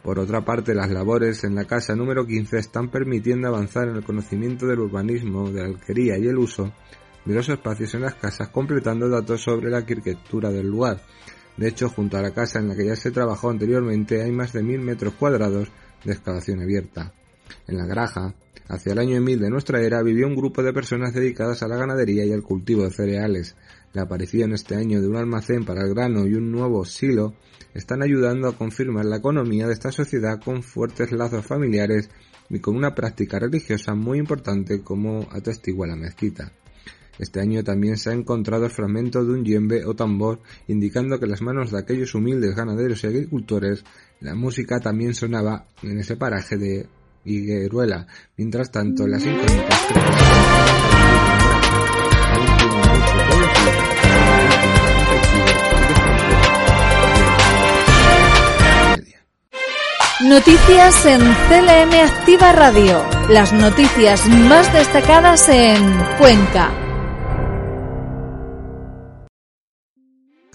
Por 0.04 0.20
otra 0.20 0.46
parte, 0.46 0.76
las 0.76 0.92
labores 0.92 1.44
en 1.44 1.56
la 1.56 1.66
casa 1.66 1.96
número 1.96 2.28
15 2.28 2.58
están 2.60 2.92
permitiendo 2.92 3.48
avanzar 3.48 3.88
en 3.88 3.96
el 3.96 4.04
conocimiento 4.04 4.68
del 4.68 4.80
urbanismo, 4.80 5.50
de 5.50 5.62
la 5.62 5.68
alquería 5.68 6.18
y 6.18 6.28
el 6.28 6.38
uso 6.38 6.72
de 7.26 7.34
los 7.34 7.50
espacios 7.50 7.96
en 7.96 8.02
las 8.02 8.14
casas, 8.14 8.50
completando 8.50 9.10
datos 9.10 9.42
sobre 9.42 9.72
la 9.72 9.78
arquitectura 9.78 10.52
del 10.52 10.68
lugar. 10.68 11.02
De 11.58 11.68
hecho, 11.68 11.90
junto 11.90 12.18
a 12.18 12.22
la 12.22 12.34
casa 12.34 12.60
en 12.60 12.68
la 12.68 12.76
que 12.76 12.86
ya 12.86 12.96
se 12.96 13.12
trabajó 13.12 13.50
anteriormente 13.50 14.22
hay 14.22 14.32
más 14.32 14.52
de 14.54 14.64
mil 14.64 14.82
metros 14.82 15.14
cuadrados 15.14 15.70
de 16.04 16.12
excavación 16.12 16.62
abierta. 16.62 17.14
En 17.68 17.78
la 17.78 17.86
Graja, 17.86 18.36
hacia 18.68 18.94
el 18.94 19.00
año 19.00 19.22
1000 19.22 19.40
de 19.40 19.50
nuestra 19.50 19.82
era, 19.82 20.02
vivió 20.02 20.28
un 20.28 20.36
grupo 20.36 20.64
de 20.64 20.74
personas 20.74 21.14
dedicadas 21.14 21.64
a 21.64 21.68
la 21.68 21.78
ganadería 21.78 22.26
y 22.26 22.34
al 22.34 22.44
cultivo 22.44 22.84
de 22.84 22.92
cereales. 22.92 23.56
La 23.94 24.04
aparición 24.04 24.54
este 24.54 24.76
año 24.76 25.02
de 25.02 25.08
un 25.08 25.16
almacén 25.16 25.64
para 25.64 25.82
el 25.82 25.94
grano 25.94 26.28
y 26.28 26.34
un 26.34 26.52
nuevo 26.52 26.84
silo 26.84 27.36
están 27.74 28.04
ayudando 28.04 28.48
a 28.48 28.58
confirmar 28.58 29.06
la 29.06 29.18
economía 29.18 29.68
de 29.68 29.74
esta 29.74 29.92
sociedad 29.92 30.42
con 30.44 30.64
fuertes 30.64 31.12
lazos 31.12 31.46
familiares 31.46 32.10
y 32.50 32.60
con 32.60 32.76
una 32.76 32.94
práctica 32.94 33.40
religiosa 33.40 33.96
muy 33.96 34.20
importante 34.20 34.82
como 34.82 35.28
atestigua 35.32 35.88
la 35.88 35.96
mezquita. 35.96 36.52
Este 37.20 37.40
año 37.40 37.64
también 37.64 37.98
se 37.98 38.10
ha 38.10 38.14
encontrado 38.14 38.66
el 38.66 38.72
fragmento 38.72 39.24
de 39.24 39.32
un 39.32 39.46
yembe 39.46 39.86
o 39.86 39.96
tambor, 39.96 40.42
indicando 40.68 41.18
que 41.20 41.26
en 41.26 41.32
las 41.32 41.42
manos 41.42 41.72
de 41.72 41.80
aquellos 41.80 42.14
humildes 42.16 42.56
ganaderos 42.56 43.04
y 43.04 43.08
agricultores 43.08 43.84
la 44.22 44.36
música 44.36 44.80
también 44.80 45.14
sonaba 45.14 45.66
en 45.84 46.00
ese 46.00 46.16
paraje 46.16 46.58
de 46.58 46.88
Higueruela. 47.26 48.08
Mientras 48.38 48.72
tanto, 48.72 49.08
las 49.08 49.26
incógnitas 49.26 49.86
Noticias 60.22 61.06
en 61.06 61.20
CLM 61.22 61.94
Activa 62.04 62.52
Radio. 62.54 63.06
Las 63.30 63.54
noticias 63.54 64.26
más 64.28 64.74
destacadas 64.74 65.50
en 65.50 65.78
Cuenca. 66.18 66.85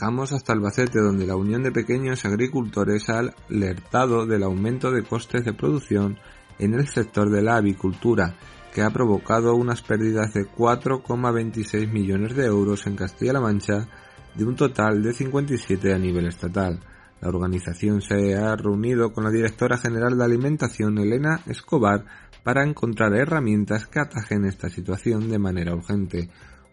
Vamos 0.00 0.32
hasta 0.32 0.54
Albacete, 0.54 0.98
donde 0.98 1.26
la 1.26 1.36
Unión 1.36 1.62
de 1.62 1.72
Pequeños 1.72 2.24
Agricultores 2.24 3.10
ha 3.10 3.18
alertado 3.18 4.24
del 4.24 4.44
aumento 4.44 4.90
de 4.90 5.02
costes 5.02 5.44
de 5.44 5.52
producción 5.52 6.18
en 6.58 6.72
el 6.72 6.88
sector 6.88 7.28
de 7.28 7.42
la 7.42 7.56
avicultura, 7.56 8.34
que 8.72 8.80
ha 8.80 8.88
provocado 8.88 9.54
unas 9.54 9.82
pérdidas 9.82 10.32
de 10.32 10.46
4,26 10.46 11.92
millones 11.92 12.34
de 12.34 12.46
euros 12.46 12.86
en 12.86 12.96
Castilla-La 12.96 13.42
Mancha, 13.42 13.88
de 14.34 14.44
un 14.46 14.56
total 14.56 15.02
de 15.02 15.12
57 15.12 15.92
a 15.92 15.98
nivel 15.98 16.26
estatal. 16.28 16.80
La 17.20 17.28
organización 17.28 18.00
se 18.00 18.34
ha 18.36 18.56
reunido 18.56 19.12
con 19.12 19.24
la 19.24 19.30
directora 19.30 19.76
general 19.76 20.16
de 20.16 20.24
alimentación, 20.24 20.96
Elena 20.96 21.42
Escobar, 21.46 22.06
para 22.42 22.64
encontrar 22.64 23.14
herramientas 23.14 23.86
que 23.86 24.00
atajen 24.00 24.46
esta 24.46 24.70
situación 24.70 25.28
de 25.28 25.38
manera 25.38 25.74
urgente 25.74 26.30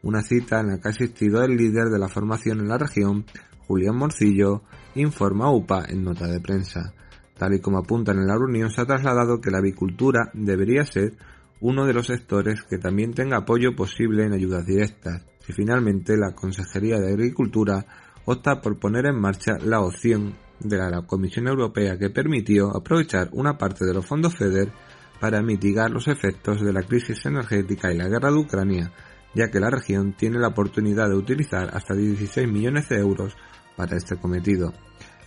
una 0.08 0.22
cita 0.22 0.62
en 0.62 0.68
la 0.68 0.78
que 0.80 0.88
ha 0.88 0.92
asistido 0.92 1.44
el 1.44 1.58
líder 1.58 1.90
de 1.90 2.00
la 2.00 2.08
formación 2.08 2.62
en 2.62 2.70
la 2.70 2.78
región, 2.78 3.26
Julián 3.68 3.98
Morcillo, 3.98 4.62
informa 4.96 5.52
UPA 5.52 5.84
en 5.90 6.06
nota 6.06 6.28
de 6.28 6.40
prensa. 6.40 6.94
Tal 7.38 7.56
y 7.56 7.60
como 7.60 7.80
apuntan 7.80 8.18
en 8.18 8.28
la 8.28 8.38
reunión, 8.38 8.70
se 8.70 8.80
ha 8.80 8.86
trasladado 8.86 9.42
que 9.42 9.52
la 9.52 9.58
avicultura 9.58 10.32
debería 10.34 10.86
ser 10.86 11.18
uno 11.60 11.86
de 11.86 11.94
los 11.94 12.08
sectores 12.08 12.64
que 12.64 12.78
también 12.78 13.14
tenga 13.14 13.40
apoyo 13.40 13.76
posible 13.76 14.24
en 14.24 14.32
ayudas 14.32 14.66
directas, 14.66 15.26
si 15.46 15.52
finalmente 15.52 16.16
la 16.16 16.34
Consejería 16.34 17.00
de 17.00 17.12
Agricultura 17.12 17.86
opta 18.24 18.62
por 18.62 18.80
poner 18.80 19.08
en 19.08 19.20
marcha 19.20 19.58
la 19.62 19.82
opción 19.82 20.36
de 20.62 20.78
la 20.78 21.02
Comisión 21.02 21.50
Europea 21.50 21.98
que 21.98 22.10
permitió 22.10 22.74
aprovechar 22.74 23.28
una 23.34 23.58
parte 23.58 23.84
de 23.84 23.94
los 23.94 24.06
fondos 24.06 24.38
FEDER 24.38 24.72
para 25.20 25.42
mitigar 25.42 25.92
los 25.92 26.08
efectos 26.08 26.62
de 26.62 26.72
la 26.72 26.84
crisis 26.84 27.26
energética 27.26 27.92
y 27.92 27.98
la 27.98 28.08
guerra 28.08 28.32
de 28.32 28.38
Ucrania 28.38 28.94
ya 29.38 29.52
que 29.52 29.60
la 29.60 29.70
región 29.70 30.14
tiene 30.14 30.40
la 30.40 30.48
oportunidad 30.48 31.10
de 31.10 31.16
utilizar 31.16 31.70
hasta 31.72 31.94
16 31.94 32.48
millones 32.48 32.90
de 32.90 32.98
euros 32.98 33.38
para 33.76 33.96
este 33.96 34.18
cometido. 34.18 34.74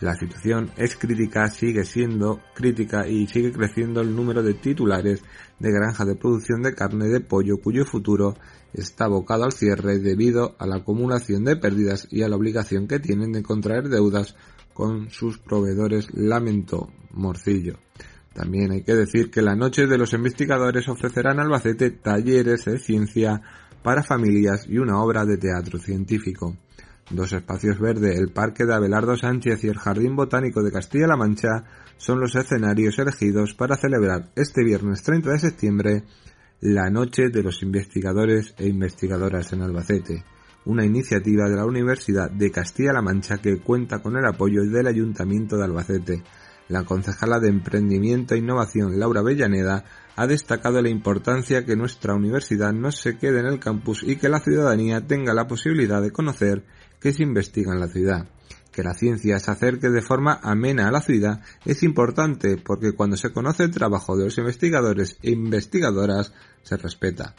La 0.01 0.17
situación 0.17 0.73
es 0.77 0.97
crítica, 0.97 1.49
sigue 1.49 1.85
siendo 1.85 2.41
crítica 2.53 3.07
y 3.07 3.29
sigue 3.29 3.53
creciendo 3.53 4.01
el 4.01 4.17
número 4.17 4.43
de 4.43 4.55
titulares 4.55 5.23
de 5.61 5.71
granjas 5.71 6.09
de 6.09 6.17
producción 6.17 6.63
de 6.63 6.75
carne 6.75 7.07
de 7.07 7.21
pollo 7.21 7.59
cuyo 7.59 7.85
futuro 7.85 8.35
está 8.73 9.05
abocado 9.05 9.45
al 9.45 9.53
cierre 9.53 10.01
debido 10.01 10.57
a 10.59 10.67
la 10.67 10.77
acumulación 10.77 11.45
de 11.45 11.55
pérdidas 11.57 12.09
y 12.11 12.23
a 12.23 12.29
la 12.29 12.37
obligación 12.37 12.89
que 12.89 12.99
tienen 12.99 13.31
de 13.31 13.45
contraer 13.45 13.91
deudas 13.91 14.35
con 14.75 15.11
sus 15.11 15.39
proveedores, 15.39 16.09
lamentó 16.15 16.91
Morcillo. 17.13 17.77
También 18.33 18.73
hay 18.73 18.83
que 18.83 18.95
decir 18.95 19.31
que 19.31 19.43
la 19.43 19.55
noche 19.55 19.87
de 19.87 19.99
los 19.99 20.15
investigadores 20.15 20.89
ofrecerán 20.89 21.39
Albacete 21.39 21.91
talleres 21.91 22.65
de 22.65 22.79
ciencia 22.79 23.43
para 23.83 24.03
familias 24.03 24.67
y 24.69 24.79
una 24.79 25.03
obra 25.03 25.25
de 25.25 25.37
teatro 25.37 25.79
científico. 25.79 26.57
Dos 27.11 27.33
espacios 27.33 27.81
verdes, 27.81 28.19
el 28.19 28.29
Parque 28.29 28.65
de 28.65 28.75
Abelardo 28.75 29.17
Sánchez 29.17 29.65
y 29.65 29.69
el 29.69 29.79
Jardín 29.79 30.15
Botánico 30.15 30.63
de 30.63 30.71
Castilla-La 30.71 31.17
Mancha, 31.17 31.65
son 31.97 32.21
los 32.21 32.37
escenarios 32.37 32.99
elegidos 32.99 33.55
para 33.55 33.77
celebrar 33.77 34.31
este 34.37 34.65
viernes 34.65 35.03
30 35.03 35.31
de 35.33 35.39
septiembre 35.39 36.05
la 36.61 36.91
Noche 36.91 37.31
de 37.31 37.43
los 37.43 37.63
Investigadores 37.63 38.55
e 38.59 38.69
Investigadoras 38.69 39.53
en 39.55 39.63
Albacete, 39.63 40.25
una 40.67 40.85
iniciativa 40.85 41.49
de 41.49 41.57
la 41.57 41.65
Universidad 41.65 42.31
de 42.31 42.51
Castilla-La 42.51 43.01
Mancha 43.01 43.39
que 43.39 43.61
cuenta 43.61 44.01
con 44.01 44.17
el 44.17 44.27
apoyo 44.27 44.63
del 44.63 44.87
Ayuntamiento 44.87 45.57
de 45.57 45.65
Albacete. 45.65 46.23
La 46.71 46.85
concejala 46.85 47.41
de 47.41 47.49
Emprendimiento 47.49 48.35
e 48.35 48.39
Innovación, 48.39 49.01
Laura 49.01 49.23
Bellaneda, 49.23 49.83
ha 50.15 50.29
destacado 50.29 50.81
la 50.81 50.89
importancia 50.89 51.65
que 51.65 51.75
nuestra 51.75 52.15
universidad 52.15 52.73
no 52.73 52.93
se 52.93 53.19
quede 53.19 53.41
en 53.41 53.47
el 53.47 53.59
campus 53.59 54.05
y 54.05 54.15
que 54.15 54.29
la 54.29 54.39
ciudadanía 54.39 55.05
tenga 55.05 55.35
la 55.35 55.49
posibilidad 55.49 56.01
de 56.01 56.13
conocer 56.13 56.65
que 57.01 57.13
se 57.13 57.25
investiga 57.25 57.73
en 57.73 57.81
la 57.81 57.89
ciudad. 57.89 58.29
Que 58.71 58.85
la 58.85 58.95
ciencia 58.95 59.41
se 59.41 59.51
acerque 59.51 59.91
de 59.91 60.01
forma 60.01 60.39
amena 60.45 60.87
a 60.87 60.93
la 60.93 61.01
ciudad 61.01 61.41
es 61.65 61.83
importante 61.83 62.57
porque 62.57 62.93
cuando 62.93 63.17
se 63.17 63.33
conoce 63.33 63.65
el 63.65 63.73
trabajo 63.73 64.17
de 64.17 64.27
los 64.27 64.39
investigadores 64.39 65.19
e 65.25 65.33
investigadoras 65.33 66.33
se 66.63 66.77
respeta. 66.77 67.35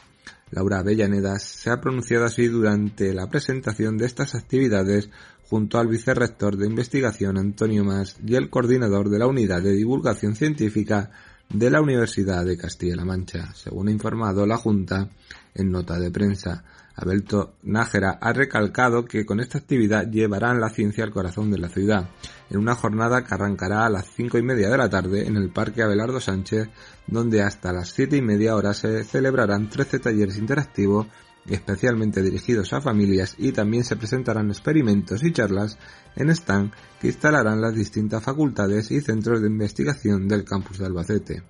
Laura 0.51 0.79
Avellaneda 0.79 1.39
se 1.39 1.69
ha 1.69 1.79
pronunciado 1.79 2.25
así 2.25 2.47
durante 2.47 3.13
la 3.13 3.29
presentación 3.29 3.97
de 3.97 4.07
estas 4.07 4.35
actividades 4.35 5.09
junto 5.51 5.79
al 5.79 5.87
vicerrector 5.89 6.55
de 6.55 6.65
investigación 6.65 7.37
Antonio 7.37 7.83
Mas 7.83 8.15
y 8.25 8.35
el 8.35 8.49
coordinador 8.49 9.09
de 9.09 9.19
la 9.19 9.27
unidad 9.27 9.61
de 9.61 9.73
divulgación 9.73 10.33
científica 10.33 11.11
de 11.49 11.69
la 11.69 11.81
Universidad 11.81 12.45
de 12.45 12.55
Castilla-La 12.55 13.03
Mancha, 13.03 13.53
según 13.53 13.89
ha 13.89 13.91
informado 13.91 14.45
la 14.45 14.55
Junta 14.55 15.09
en 15.53 15.69
nota 15.69 15.99
de 15.99 16.09
prensa. 16.09 16.63
Abelto 16.95 17.55
Nájera 17.63 18.17
ha 18.21 18.31
recalcado 18.31 19.03
que 19.03 19.25
con 19.25 19.41
esta 19.41 19.57
actividad 19.57 20.09
llevarán 20.09 20.61
la 20.61 20.69
ciencia 20.69 21.03
al 21.03 21.11
corazón 21.11 21.51
de 21.51 21.57
la 21.57 21.67
ciudad, 21.67 22.07
en 22.49 22.57
una 22.57 22.75
jornada 22.75 23.25
que 23.25 23.33
arrancará 23.33 23.85
a 23.85 23.89
las 23.89 24.05
cinco 24.05 24.37
y 24.37 24.43
media 24.43 24.69
de 24.69 24.77
la 24.77 24.89
tarde 24.89 25.27
en 25.27 25.35
el 25.35 25.49
Parque 25.49 25.83
Abelardo 25.83 26.21
Sánchez, 26.21 26.69
donde 27.07 27.41
hasta 27.41 27.73
las 27.73 27.89
siete 27.89 28.15
y 28.15 28.21
media 28.21 28.55
horas 28.55 28.77
se 28.77 29.03
celebrarán 29.03 29.69
13 29.69 29.99
talleres 29.99 30.37
interactivos 30.37 31.07
especialmente 31.47 32.21
dirigidos 32.21 32.73
a 32.73 32.81
familias 32.81 33.35
y 33.37 33.51
también 33.51 33.83
se 33.83 33.95
presentarán 33.95 34.49
experimentos 34.49 35.23
y 35.23 35.31
charlas 35.31 35.77
en 36.15 36.29
stand 36.29 36.71
que 36.99 37.07
instalarán 37.07 37.61
las 37.61 37.73
distintas 37.73 38.23
facultades 38.23 38.91
y 38.91 39.01
centros 39.01 39.41
de 39.41 39.47
investigación 39.47 40.27
del 40.27 40.43
campus 40.43 40.77
de 40.77 40.85
Albacete. 40.85 41.43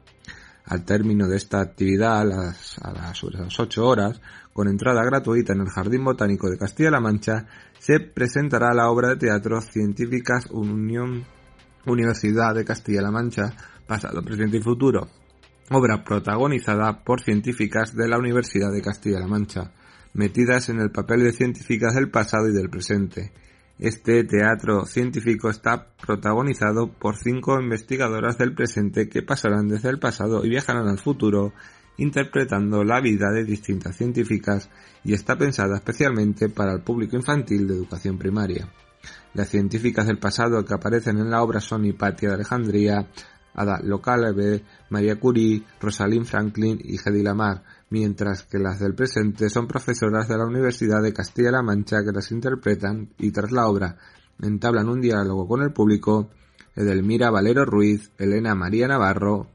Al 0.66 0.86
término 0.86 1.28
de 1.28 1.38
esta 1.38 1.60
actividad, 1.60 2.22
a 2.22 2.26
las, 2.26 2.78
a 2.80 2.94
las 2.94 3.60
8 3.60 3.86
horas, 3.86 4.22
con 4.54 4.68
entrada 4.68 5.04
gratuita 5.04 5.54
en 5.54 5.62
el 5.62 5.70
Jardín 5.70 6.04
Botánico 6.04 6.50
de 6.50 6.58
Castilla-La 6.58 7.00
Mancha, 7.00 7.48
se 7.80 8.00
presentará 8.00 8.74
la 8.74 8.90
obra 8.90 9.10
de 9.10 9.16
teatro 9.16 9.60
Científicas 9.62 10.46
Unión 10.52 11.26
Universidad 11.86 12.54
de 12.54 12.64
Castilla-La 12.64 13.12
Mancha, 13.12 13.54
pasado, 13.88 14.22
presente 14.22 14.58
y 14.58 14.62
futuro, 14.62 15.10
obra 15.72 16.04
protagonizada 16.04 17.04
por 17.04 17.22
científicas 17.22 17.96
de 17.96 18.08
la 18.08 18.20
Universidad 18.20 18.72
de 18.72 18.82
Castilla-La 18.82 19.28
Mancha, 19.28 19.72
metidas 20.14 20.70
en 20.70 20.80
el 20.80 20.92
papel 20.92 21.24
de 21.24 21.34
científicas 21.34 21.96
del 21.96 22.10
pasado 22.10 22.50
y 22.50 22.54
del 22.54 22.70
presente. 22.70 23.32
Este 23.80 24.24
teatro 24.24 24.86
científico 24.86 25.50
está 25.50 25.88
protagonizado 25.96 26.92
por 26.92 27.18
cinco 27.18 27.60
investigadoras 27.60 28.38
del 28.38 28.54
presente 28.54 29.10
que 29.10 29.24
pasarán 29.24 29.68
desde 29.68 29.90
el 29.90 30.00
pasado 30.00 30.46
y 30.46 30.50
viajarán 30.50 30.88
al 30.88 31.00
futuro 31.00 31.54
interpretando 31.98 32.84
la 32.84 33.02
vida 33.02 33.32
de 33.32 33.44
distintas 33.44 33.96
científicas 33.96 34.70
y 35.04 35.14
está 35.14 35.38
pensada 35.38 35.78
especialmente 35.78 36.50
para 36.50 36.74
el 36.74 36.82
público 36.82 37.16
infantil 37.16 37.68
de 37.68 37.76
educación 37.76 38.18
primaria. 38.18 38.70
Las 39.34 39.50
científicas 39.50 40.08
del 40.08 40.20
pasado 40.20 40.64
que 40.64 40.74
aparecen 40.74 41.18
en 41.18 41.32
la 41.32 41.42
obra 41.42 41.60
son 41.60 41.86
Hipatia 41.86 42.30
de 42.30 42.36
Alejandría, 42.36 43.08
Ada 43.54 43.80
Localebe, 43.84 44.64
María 44.90 45.20
Curie, 45.20 45.64
Rosalind 45.80 46.26
Franklin 46.26 46.80
y 46.84 46.98
Hedy 46.98 47.22
Lamar, 47.22 47.64
mientras 47.92 48.44
que 48.44 48.58
las 48.58 48.80
del 48.80 48.96
presente 48.96 49.50
son 49.50 49.68
profesoras 49.68 50.28
de 50.28 50.38
la 50.38 50.46
Universidad 50.46 51.04
de 51.04 51.14
Castilla-La 51.14 51.62
Mancha 51.62 52.04
que 52.04 52.12
las 52.12 52.32
interpretan 52.32 53.10
y 53.20 53.32
tras 53.32 53.52
la 53.52 53.68
obra 53.68 53.98
entablan 54.42 54.90
un 54.90 55.02
diálogo 55.02 55.48
con 55.48 55.62
el 55.62 55.72
público 55.72 56.30
Edelmira 56.76 57.30
Valero 57.30 57.66
Ruiz, 57.66 58.12
Elena 58.18 58.56
María 58.56 58.88
Navarro, 58.88 59.48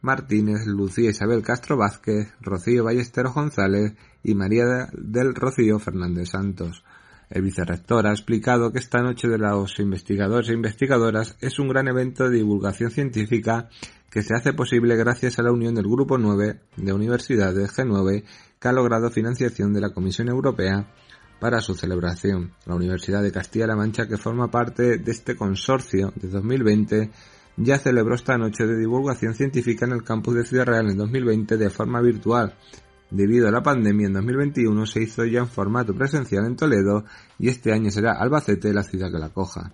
Martínez, 0.00 0.66
Lucía 0.66 1.10
Isabel 1.10 1.42
Castro 1.42 1.76
Vázquez, 1.76 2.32
Rocío 2.40 2.84
Ballesteros 2.84 3.34
González 3.34 3.94
y 4.24 4.34
María 4.34 4.88
del 4.92 5.34
Rocío 5.34 5.78
Fernández 5.78 6.30
Santos. 6.30 6.82
El 7.32 7.40
vicerrector 7.40 8.06
ha 8.06 8.10
explicado 8.10 8.72
que 8.72 8.78
esta 8.78 9.00
noche 9.00 9.26
de 9.26 9.38
los 9.38 9.78
investigadores 9.78 10.50
e 10.50 10.52
investigadoras 10.52 11.34
es 11.40 11.58
un 11.58 11.66
gran 11.66 11.88
evento 11.88 12.28
de 12.28 12.36
divulgación 12.36 12.90
científica 12.90 13.70
que 14.10 14.22
se 14.22 14.34
hace 14.34 14.52
posible 14.52 14.96
gracias 14.96 15.38
a 15.38 15.42
la 15.42 15.50
unión 15.50 15.74
del 15.74 15.88
Grupo 15.88 16.18
9 16.18 16.60
de 16.76 16.92
Universidades 16.92 17.74
G9 17.74 18.24
que 18.60 18.68
ha 18.68 18.72
logrado 18.72 19.10
financiación 19.10 19.72
de 19.72 19.80
la 19.80 19.94
Comisión 19.94 20.28
Europea 20.28 20.92
para 21.40 21.62
su 21.62 21.74
celebración. 21.74 22.52
La 22.66 22.74
Universidad 22.74 23.22
de 23.22 23.32
Castilla-La 23.32 23.76
Mancha, 23.76 24.06
que 24.06 24.18
forma 24.18 24.50
parte 24.50 24.98
de 24.98 25.10
este 25.10 25.34
consorcio 25.34 26.12
de 26.14 26.28
2020, 26.28 27.10
ya 27.56 27.78
celebró 27.78 28.14
esta 28.14 28.36
noche 28.36 28.66
de 28.66 28.78
divulgación 28.78 29.34
científica 29.34 29.86
en 29.86 29.92
el 29.92 30.04
campus 30.04 30.34
de 30.34 30.44
Ciudad 30.44 30.66
Real 30.66 30.90
en 30.90 30.98
2020 30.98 31.56
de 31.56 31.70
forma 31.70 32.02
virtual. 32.02 32.54
Debido 33.12 33.46
a 33.46 33.50
la 33.50 33.62
pandemia 33.62 34.06
en 34.06 34.14
2021 34.14 34.86
se 34.86 35.02
hizo 35.02 35.26
ya 35.26 35.40
en 35.40 35.48
formato 35.48 35.94
presencial 35.94 36.46
en 36.46 36.56
Toledo 36.56 37.04
y 37.38 37.48
este 37.48 37.70
año 37.70 37.90
será 37.90 38.12
Albacete 38.12 38.72
la 38.72 38.84
ciudad 38.84 39.12
que 39.12 39.18
la 39.18 39.28
coja. 39.28 39.70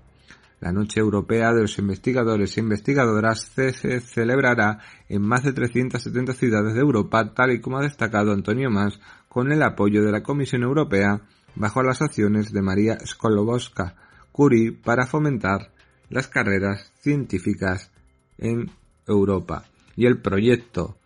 La 0.58 0.72
Noche 0.72 0.98
Europea 0.98 1.52
de 1.52 1.60
los 1.60 1.78
Investigadores 1.78 2.56
e 2.56 2.60
Investigadoras 2.60 3.42
se 3.42 4.00
celebrará 4.00 4.80
en 5.08 5.22
más 5.22 5.44
de 5.44 5.52
370 5.52 6.32
ciudades 6.32 6.74
de 6.74 6.80
Europa, 6.80 7.32
tal 7.32 7.52
y 7.52 7.60
como 7.60 7.78
ha 7.78 7.82
destacado 7.82 8.32
Antonio 8.32 8.70
Mas, 8.70 8.98
con 9.28 9.52
el 9.52 9.62
apoyo 9.62 10.02
de 10.02 10.10
la 10.10 10.24
Comisión 10.24 10.64
Europea 10.64 11.20
bajo 11.54 11.80
las 11.84 12.02
acciones 12.02 12.52
de 12.52 12.60
María 12.60 12.98
Skolowska 13.06 13.94
Curie 14.32 14.72
para 14.72 15.06
fomentar 15.06 15.70
las 16.10 16.26
carreras 16.26 16.92
científicas 16.98 17.92
en 18.36 18.68
Europa. 19.06 19.62
Y 19.94 20.06
el 20.06 20.20
proyecto 20.20 20.96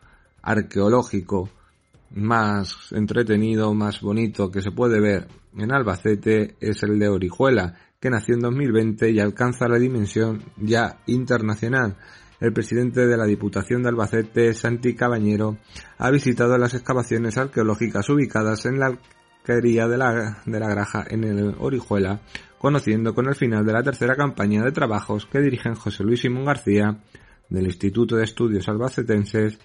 arqueológico 0.41 1.51
más 2.15 2.93
entretenido, 2.93 3.73
más 3.75 4.01
bonito 4.01 4.51
que 4.51 4.63
se 4.63 4.71
puede 4.71 5.01
ver 5.01 5.29
en 5.57 5.73
Albacete 5.73 6.57
es 6.61 6.83
el 6.83 6.99
de 6.99 7.09
Orihuela, 7.09 7.75
que 8.01 8.11
nació 8.11 8.35
en 8.35 8.41
2020 8.41 9.11
y 9.11 9.21
alcanza 9.21 9.69
la 9.69 9.79
dimensión 9.79 10.43
ya 10.57 11.01
internacional. 11.07 11.97
El 12.41 12.53
presidente 12.53 13.07
de 13.07 13.17
la 13.17 13.25
Diputación 13.25 13.83
de 13.83 13.91
Albacete, 13.91 14.53
Santi 14.55 14.95
Cabañero, 14.95 15.59
ha 15.99 16.11
visitado 16.11 16.59
las 16.59 16.75
excavaciones 16.75 17.39
arqueológicas 17.39 18.09
ubicadas 18.09 18.67
en 18.67 18.81
la 18.81 18.99
alquería 19.47 19.87
de 19.87 19.99
la, 19.99 20.43
de 20.45 20.61
la 20.61 20.69
Graja 20.69 21.05
en 21.09 21.25
el 21.25 21.55
Orihuela, 21.59 22.21
conociendo 22.59 23.15
con 23.15 23.29
el 23.29 23.37
final 23.37 23.65
de 23.65 23.73
la 23.73 23.83
tercera 23.83 24.17
campaña 24.17 24.63
de 24.63 24.73
trabajos 24.73 25.27
que 25.27 25.41
dirigen 25.41 25.75
José 25.75 26.03
Luis 26.03 26.21
Simón 26.21 26.45
García, 26.45 26.99
del 27.49 27.67
Instituto 27.67 28.17
de 28.17 28.25
Estudios 28.25 28.69
Albacetenses, 28.69 29.59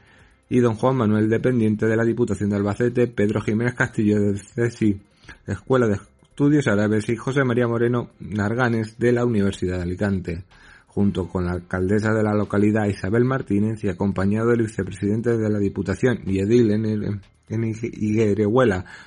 y 0.49 0.59
don 0.59 0.75
Juan 0.75 0.95
Manuel, 0.95 1.29
dependiente 1.29 1.85
de 1.85 1.97
la 1.97 2.03
Diputación 2.03 2.49
de 2.49 2.55
Albacete, 2.55 3.07
Pedro 3.07 3.41
Jiménez 3.41 3.73
Castillo 3.73 4.19
del 4.19 4.39
CESI, 4.39 4.99
Escuela 5.45 5.87
de 5.87 5.97
Estudios 6.23 6.67
Árabes 6.67 7.09
y 7.09 7.15
José 7.15 7.43
María 7.43 7.67
Moreno 7.67 8.11
Narganes 8.19 8.97
de 8.97 9.11
la 9.11 9.25
Universidad 9.25 9.77
de 9.77 9.83
Alicante, 9.83 10.45
junto 10.87 11.27
con 11.27 11.45
la 11.45 11.51
alcaldesa 11.51 12.13
de 12.13 12.23
la 12.23 12.33
localidad 12.33 12.87
Isabel 12.87 13.25
Martínez 13.25 13.83
y 13.83 13.89
acompañado 13.89 14.49
del 14.49 14.63
vicepresidente 14.63 15.37
de 15.37 15.49
la 15.49 15.59
Diputación 15.59 16.19
y 16.25 16.39
edil 16.39 16.71
en, 16.71 16.85
el, 16.85 17.03
en 17.03 17.21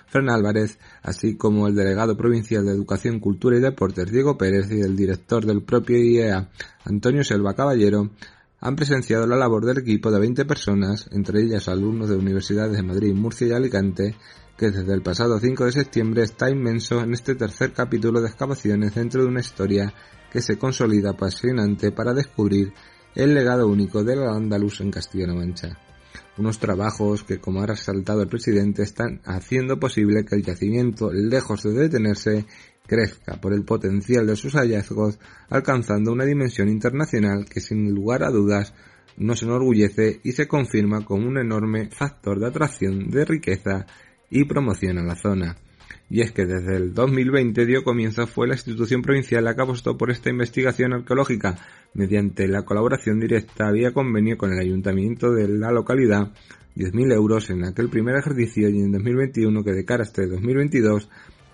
Fran 0.06 0.30
Álvarez, 0.30 0.78
así 1.02 1.36
como 1.36 1.68
el 1.68 1.74
delegado 1.74 2.16
provincial 2.16 2.64
de 2.64 2.72
Educación, 2.72 3.20
Cultura 3.20 3.56
y 3.56 3.60
Deportes, 3.60 4.10
Diego 4.10 4.36
Pérez, 4.38 4.70
y 4.70 4.80
el 4.80 4.96
director 4.96 5.44
del 5.44 5.62
propio 5.62 5.96
IEA, 5.98 6.48
Antonio 6.84 7.24
Selva 7.24 7.54
Caballero, 7.54 8.10
han 8.60 8.76
presenciado 8.76 9.26
la 9.26 9.36
labor 9.36 9.64
del 9.64 9.78
equipo 9.78 10.10
de 10.10 10.20
20 10.20 10.44
personas, 10.44 11.08
entre 11.12 11.42
ellas 11.42 11.68
alumnos 11.68 12.10
de 12.10 12.16
universidades 12.16 12.76
de 12.76 12.82
Madrid, 12.82 13.14
Murcia 13.14 13.48
y 13.48 13.52
Alicante, 13.52 14.14
que 14.56 14.70
desde 14.70 14.92
el 14.92 15.00
pasado 15.00 15.40
5 15.40 15.64
de 15.64 15.72
septiembre 15.72 16.22
está 16.22 16.50
inmenso 16.50 17.00
en 17.00 17.14
este 17.14 17.34
tercer 17.34 17.72
capítulo 17.72 18.20
de 18.20 18.28
excavaciones 18.28 18.94
dentro 18.94 19.22
de 19.22 19.28
una 19.28 19.40
historia 19.40 19.94
que 20.30 20.42
se 20.42 20.58
consolida 20.58 21.10
apasionante 21.10 21.90
para 21.90 22.12
descubrir 22.12 22.74
el 23.14 23.34
legado 23.34 23.66
único 23.66 24.04
del 24.04 24.22
andaluz 24.22 24.82
en 24.82 24.90
Castilla-La 24.90 25.34
Mancha. 25.34 25.78
Unos 26.36 26.58
trabajos 26.58 27.24
que, 27.24 27.38
como 27.38 27.62
ha 27.62 27.66
resaltado 27.66 28.22
el 28.22 28.28
presidente, 28.28 28.82
están 28.82 29.20
haciendo 29.24 29.80
posible 29.80 30.24
que 30.24 30.36
el 30.36 30.42
yacimiento, 30.42 31.10
lejos 31.12 31.62
de 31.62 31.72
detenerse, 31.72 32.46
crezca 32.86 33.40
por 33.40 33.52
el 33.52 33.64
potencial 33.64 34.26
de 34.26 34.36
sus 34.36 34.54
hallazgos, 34.54 35.18
alcanzando 35.48 36.12
una 36.12 36.24
dimensión 36.24 36.68
internacional 36.68 37.46
que 37.46 37.60
sin 37.60 37.94
lugar 37.94 38.22
a 38.22 38.30
dudas 38.30 38.74
nos 39.16 39.42
enorgullece 39.42 40.20
y 40.24 40.32
se 40.32 40.48
confirma 40.48 41.04
como 41.04 41.28
un 41.28 41.38
enorme 41.38 41.90
factor 41.90 42.40
de 42.40 42.46
atracción 42.46 43.10
de 43.10 43.24
riqueza 43.24 43.86
y 44.30 44.44
promociona 44.44 45.02
la 45.02 45.16
zona. 45.16 45.56
Y 46.08 46.22
es 46.22 46.32
que 46.32 46.44
desde 46.44 46.76
el 46.76 46.92
2020 46.92 47.66
dio 47.66 47.84
comienzo 47.84 48.26
fue 48.26 48.48
la 48.48 48.54
institución 48.54 49.02
provincial 49.02 49.44
la 49.44 49.54
que 49.54 49.62
apostó 49.62 49.96
por 49.96 50.10
esta 50.10 50.30
investigación 50.30 50.92
arqueológica 50.92 51.56
mediante 51.94 52.48
la 52.48 52.64
colaboración 52.64 53.20
directa 53.20 53.70
vía 53.70 53.92
convenio 53.92 54.36
con 54.36 54.52
el 54.52 54.58
ayuntamiento 54.58 55.32
de 55.32 55.48
la 55.48 55.70
localidad 55.70 56.32
10.000 56.76 57.12
euros 57.12 57.50
en 57.50 57.64
aquel 57.64 57.88
primer 57.90 58.16
ejercicio 58.16 58.68
y 58.68 58.78
en 58.78 58.92
2021 58.92 59.62
que 59.62 59.72
de 59.72 59.84
cara 59.84 60.02
a 60.02 60.06
este 60.06 60.26
2022 60.26 61.08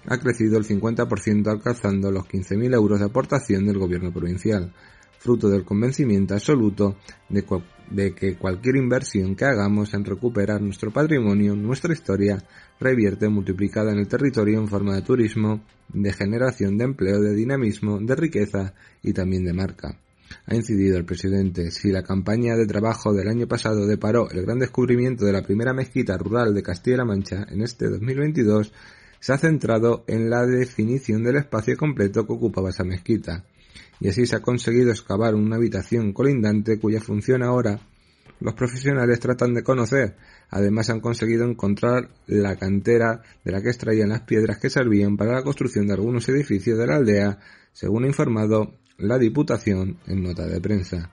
ha 0.09 0.19
crecido 0.19 0.59
el 0.59 0.65
50% 0.65 1.49
alcanzando 1.49 2.11
los 2.11 2.25
15.000 2.25 2.75
euros 2.75 2.99
de 3.01 3.07
aportación 3.07 3.67
del 3.67 3.79
gobierno 3.79 4.13
provincial, 4.13 4.73
fruto 5.19 5.49
del 5.49 5.65
convencimiento 5.65 6.35
absoluto 6.35 6.97
de, 7.29 7.45
de, 7.91 8.15
que 8.15 8.37
cualquier 8.37 8.77
inversión 8.77 9.35
que 9.35 9.45
hagamos 9.45 9.93
en 9.95 10.05
recuperar 10.05 10.61
nuestro 10.61 10.93
patrimonio, 10.93 11.57
nuestra 11.57 11.93
historia, 11.93 12.43
revierte 12.79 13.29
multiplicada 13.29 13.93
en 13.93 13.99
el 13.99 14.09
territorio 14.09 14.59
en 14.59 14.69
forma 14.69 14.95
de 14.95 15.03
turismo, 15.03 15.63
de 15.89 16.13
generación 16.13 16.79
de 16.79 16.85
empleo, 16.85 17.21
de 17.21 17.35
dinamismo, 17.35 17.99
de 18.01 18.15
riqueza 18.15 18.75
y 19.03 19.13
también 19.13 19.45
de 19.45 19.53
marca. 19.53 19.99
Ha 20.47 20.55
incidido 20.55 20.97
el 20.97 21.05
presidente, 21.05 21.71
si 21.71 21.91
la 21.91 22.03
campaña 22.03 22.57
de 22.57 22.67
trabajo 22.67 23.13
del 23.13 23.29
año 23.29 23.47
pasado 23.47 23.87
deparó 23.87 24.29
el 24.31 24.43
gran 24.43 24.59
descubrimiento 24.59 25.25
de 25.25 25.33
la 25.33 25.43
primera 25.43 25.73
mezquita 25.73 26.17
rural 26.17 26.55
de 26.55 26.63
Castilla-La 26.63 27.05
Mancha 27.05 27.47
en 27.49 27.63
este 27.63 27.89
2022, 27.89 28.73
se 29.21 29.33
ha 29.33 29.39
centrado 29.39 30.05
en 30.07 30.31
la 30.31 30.47
definición 30.47 31.25
del 31.25 31.37
espacio 31.37 31.77
completo 31.77 32.27
que 32.27 32.33
ocupaba 32.33 32.71
esa 32.71 32.85
mezquita, 32.85 33.45
y 34.01 34.09
así 34.09 34.27
se 34.27 34.37
ha 34.37 34.41
conseguido 34.41 34.91
excavar 34.91 35.35
una 35.35 35.57
habitación 35.57 36.13
colindante 36.13 36.79
cuya 36.79 37.01
función 37.01 37.43
ahora 37.43 37.81
los 38.41 38.55
profesionales 38.55 39.21
tratan 39.21 39.55
de 39.55 39.63
conocer. 39.63 40.17
Además 40.51 40.91
han 40.91 41.01
conseguido 41.01 41.49
encontrar 41.49 42.11
la 42.27 42.57
cantera 42.57 43.23
de 43.45 43.53
la 43.53 43.63
que 43.63 43.71
extraían 43.71 44.11
las 44.11 44.23
piedras 44.23 44.59
que 44.59 44.71
servían 44.71 45.17
para 45.17 45.33
la 45.33 45.43
construcción 45.43 45.87
de 45.87 45.95
algunos 45.95 46.29
edificios 46.29 46.79
de 46.79 46.87
la 46.87 46.97
aldea, 46.97 47.39
según 47.73 48.05
ha 48.05 48.09
informado 48.09 48.75
la 48.99 49.19
Diputación 49.19 49.99
en 50.07 50.23
nota 50.23 50.47
de 50.47 50.61
prensa. 50.61 51.11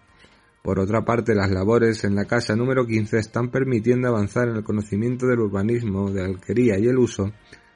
Por 0.61 0.79
otra 0.79 1.03
parte, 1.03 1.35
las 1.35 1.51
labores 1.51 2.05
en 2.05 2.15
la 2.15 2.25
casa 2.25 2.55
número 2.55 2.85
15 2.85 3.17
están 3.17 3.51
permitiendo 3.51 4.07
avanzar 4.07 4.47
en 4.47 4.55
el 4.55 4.63
conocimiento 4.63 5.27
del 5.27 5.39
urbanismo, 5.39 6.09
de 6.09 6.21
la 6.21 6.27
alquería 6.27 6.79
y 6.79 6.87
el 6.87 6.97
uso 6.97 7.33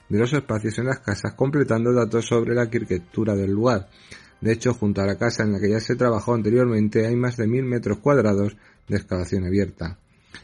de 0.09 0.19
los 0.19 0.33
espacios 0.33 0.77
en 0.79 0.85
las 0.85 0.99
casas, 0.99 1.33
completando 1.33 1.93
datos 1.93 2.25
sobre 2.25 2.55
la 2.55 2.63
arquitectura 2.63 3.35
del 3.35 3.51
lugar. 3.51 3.89
De 4.41 4.51
hecho, 4.51 4.73
junto 4.73 5.01
a 5.01 5.05
la 5.05 5.17
casa 5.17 5.43
en 5.43 5.53
la 5.53 5.59
que 5.59 5.69
ya 5.69 5.79
se 5.79 5.95
trabajó 5.95 6.33
anteriormente 6.33 7.07
hay 7.07 7.15
más 7.15 7.37
de 7.37 7.47
mil 7.47 7.63
metros 7.63 7.99
cuadrados 7.99 8.55
de 8.87 8.97
excavación 8.97 9.45
abierta. 9.45 9.97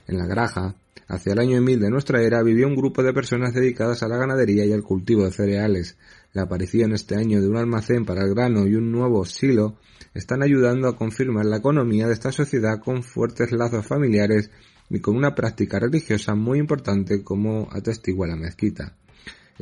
En 0.07 0.17
la 0.17 0.25
Graja, 0.25 0.75
hacia 1.07 1.33
el 1.33 1.39
año 1.39 1.61
1000 1.61 1.79
de 1.79 1.89
nuestra 1.89 2.21
era, 2.21 2.41
vivió 2.41 2.67
un 2.67 2.75
grupo 2.75 3.03
de 3.03 3.13
personas 3.13 3.53
dedicadas 3.53 4.01
a 4.01 4.07
la 4.07 4.17
ganadería 4.17 4.65
y 4.65 4.73
al 4.73 4.83
cultivo 4.83 5.23
de 5.25 5.31
cereales 5.31 5.97
la 6.33 6.43
aparición 6.43 6.93
este 6.93 7.15
año 7.15 7.39
de 7.39 7.47
un 7.47 7.57
almacén 7.57 8.05
para 8.05 8.23
el 8.23 8.33
grano 8.33 8.65
y 8.65 8.75
un 8.75 8.91
nuevo 8.91 9.23
silo 9.25 9.77
están 10.15 10.41
ayudando 10.41 10.87
a 10.87 10.97
confirmar 10.97 11.45
la 11.45 11.57
economía 11.57 12.07
de 12.07 12.13
esta 12.13 12.31
sociedad 12.31 12.79
con 12.79 13.03
fuertes 13.03 13.51
lazos 13.51 13.85
familiares 13.85 14.49
y 14.89 14.99
con 14.99 15.15
una 15.15 15.35
práctica 15.35 15.79
religiosa 15.79 16.33
muy 16.33 16.59
importante 16.59 17.23
como 17.23 17.67
atestigua 17.71 18.27
la 18.27 18.35
mezquita. 18.35 18.95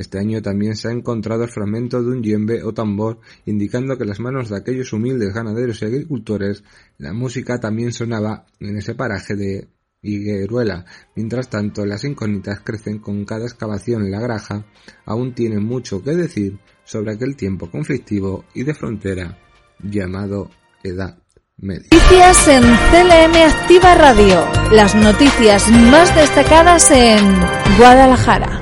Este 0.01 0.17
año 0.17 0.41
también 0.41 0.75
se 0.75 0.87
ha 0.87 0.91
encontrado 0.91 1.43
el 1.43 1.51
fragmento 1.51 2.01
de 2.01 2.09
un 2.09 2.23
yembe 2.23 2.63
o 2.63 2.73
tambor, 2.73 3.19
indicando 3.45 3.99
que 3.99 4.05
las 4.05 4.19
manos 4.19 4.49
de 4.49 4.57
aquellos 4.57 4.93
humildes 4.93 5.31
ganaderos 5.31 5.79
y 5.81 5.85
agricultores 5.85 6.63
la 6.97 7.13
música 7.13 7.59
también 7.59 7.93
sonaba 7.93 8.47
en 8.59 8.77
ese 8.77 8.95
paraje 8.95 9.35
de 9.35 9.67
Higueruela. 10.01 10.85
Mientras 11.15 11.51
tanto, 11.51 11.85
las 11.85 12.03
incógnitas 12.03 12.61
crecen 12.61 12.97
con 12.97 13.25
cada 13.25 13.45
excavación 13.45 14.03
en 14.03 14.11
la 14.11 14.19
graja, 14.19 14.65
aún 15.05 15.35
tienen 15.35 15.63
mucho 15.63 16.01
que 16.01 16.15
decir 16.15 16.57
sobre 16.83 17.13
aquel 17.13 17.35
tiempo 17.35 17.69
conflictivo 17.69 18.45
y 18.55 18.63
de 18.63 18.73
frontera 18.73 19.37
llamado 19.83 20.49
Edad 20.83 21.19
Media. 21.57 21.89
Noticias 21.91 22.47
en 22.47 22.63
CLM 22.63 23.35
Activa 23.35 23.93
Radio. 23.93 24.47
Las 24.71 24.95
noticias 24.95 25.69
más 25.69 26.15
destacadas 26.15 26.89
en 26.89 27.23
Guadalajara. 27.77 28.60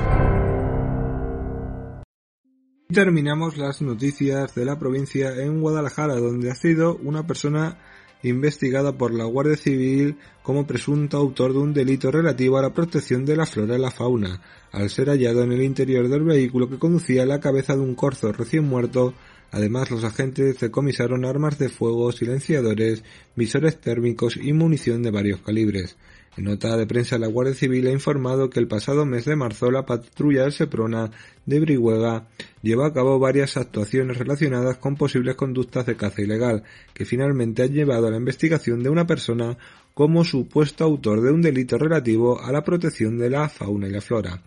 Terminamos 2.92 3.56
las 3.56 3.82
noticias 3.82 4.52
de 4.56 4.64
la 4.64 4.76
provincia 4.76 5.32
en 5.40 5.60
Guadalajara, 5.60 6.16
donde 6.16 6.50
ha 6.50 6.56
sido 6.56 6.96
una 6.96 7.24
persona 7.24 7.78
investigada 8.24 8.98
por 8.98 9.14
la 9.14 9.26
Guardia 9.26 9.56
Civil 9.56 10.16
como 10.42 10.66
presunto 10.66 11.16
autor 11.16 11.52
de 11.52 11.60
un 11.60 11.72
delito 11.72 12.10
relativo 12.10 12.58
a 12.58 12.62
la 12.62 12.74
protección 12.74 13.24
de 13.24 13.36
la 13.36 13.46
flora 13.46 13.76
y 13.76 13.80
la 13.80 13.92
fauna, 13.92 14.42
al 14.72 14.90
ser 14.90 15.08
hallado 15.08 15.44
en 15.44 15.52
el 15.52 15.62
interior 15.62 16.08
del 16.08 16.24
vehículo 16.24 16.68
que 16.68 16.80
conducía 16.80 17.24
la 17.26 17.38
cabeza 17.38 17.74
de 17.74 17.80
un 17.80 17.94
corzo 17.94 18.32
recién 18.32 18.64
muerto. 18.64 19.14
Además, 19.52 19.92
los 19.92 20.02
agentes 20.02 20.58
decomisaron 20.58 21.24
armas 21.24 21.60
de 21.60 21.68
fuego, 21.68 22.10
silenciadores, 22.10 23.04
visores 23.36 23.80
térmicos 23.80 24.36
y 24.36 24.52
munición 24.52 25.04
de 25.04 25.12
varios 25.12 25.40
calibres. 25.42 25.96
En 26.36 26.44
nota 26.44 26.76
de 26.76 26.86
prensa, 26.86 27.18
la 27.18 27.26
Guardia 27.26 27.54
Civil 27.54 27.88
ha 27.88 27.92
informado 27.92 28.50
que 28.50 28.60
el 28.60 28.68
pasado 28.68 29.04
mes 29.04 29.24
de 29.24 29.34
marzo 29.34 29.70
la 29.70 29.84
patrulla 29.84 30.42
del 30.42 30.52
Seprona 30.52 31.10
de 31.44 31.58
Brihuega 31.58 32.28
llevó 32.62 32.84
a 32.84 32.92
cabo 32.92 33.18
varias 33.18 33.56
actuaciones 33.56 34.16
relacionadas 34.16 34.76
con 34.76 34.96
posibles 34.96 35.34
conductas 35.34 35.86
de 35.86 35.96
caza 35.96 36.22
ilegal, 36.22 36.62
que 36.94 37.04
finalmente 37.04 37.62
han 37.62 37.72
llevado 37.72 38.06
a 38.06 38.10
la 38.10 38.16
investigación 38.16 38.82
de 38.82 38.90
una 38.90 39.08
persona 39.08 39.58
como 39.92 40.24
supuesto 40.24 40.84
autor 40.84 41.20
de 41.20 41.32
un 41.32 41.42
delito 41.42 41.78
relativo 41.78 42.40
a 42.40 42.52
la 42.52 42.62
protección 42.62 43.18
de 43.18 43.30
la 43.30 43.48
fauna 43.48 43.88
y 43.88 43.90
la 43.90 44.00
flora. 44.00 44.40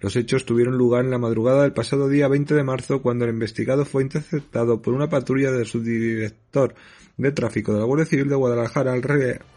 Los 0.00 0.16
hechos 0.16 0.44
tuvieron 0.44 0.76
lugar 0.76 1.04
en 1.04 1.12
la 1.12 1.18
madrugada 1.18 1.62
del 1.62 1.72
pasado 1.72 2.08
día 2.08 2.28
20 2.28 2.54
de 2.54 2.64
marzo 2.64 3.00
cuando 3.00 3.24
el 3.24 3.30
investigado 3.30 3.84
fue 3.84 4.02
interceptado 4.02 4.82
por 4.82 4.94
una 4.94 5.08
patrulla 5.08 5.52
del 5.52 5.64
subdirector 5.64 6.74
de 7.16 7.32
tráfico 7.32 7.72
de 7.72 7.80
la 7.80 7.84
Guardia 7.84 8.06
Civil 8.06 8.28
de 8.28 8.34
Guadalajara 8.34 8.92
al 8.92 9.02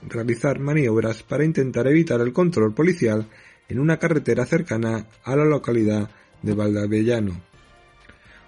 realizar 0.08 0.60
maniobras 0.60 1.24
para 1.24 1.46
intentar 1.46 1.88
evitar 1.88 2.22
el 2.22 2.34
control 2.34 2.74
policial 2.74 3.28
en 3.70 3.80
una 3.80 3.98
carretera 3.98 4.46
cercana 4.46 5.08
a 5.24 5.36
la 5.36 5.46
localidad 5.46 6.10
de 6.42 6.54
Valdavellano. 6.54 7.42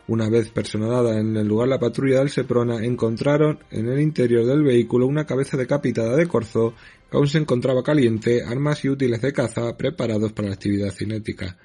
Una 0.08 0.30
vez 0.30 0.50
personada 0.50 1.20
en 1.20 1.36
el 1.36 1.48
lugar 1.48 1.68
la 1.68 1.80
patrulla 1.80 2.20
del 2.20 2.30
Seprona 2.30 2.84
encontraron 2.84 3.60
en 3.72 3.90
el 3.90 4.00
interior 4.00 4.46
del 4.46 4.64
vehículo 4.64 5.06
una 5.06 5.26
cabeza 5.26 5.58
decapitada 5.58 6.16
de 6.16 6.28
corzo 6.28 6.74
que 7.12 7.18
aún 7.18 7.28
se 7.28 7.40
encontraba 7.40 7.84
caliente, 7.84 8.44
armas 8.44 8.86
y 8.86 8.90
útiles 8.90 9.22
de 9.22 9.34
caza 9.34 9.76
preparados 9.76 10.32
para 10.32 10.48
la 10.48 10.54
actividad 10.54 10.92
cinética. 10.92 11.58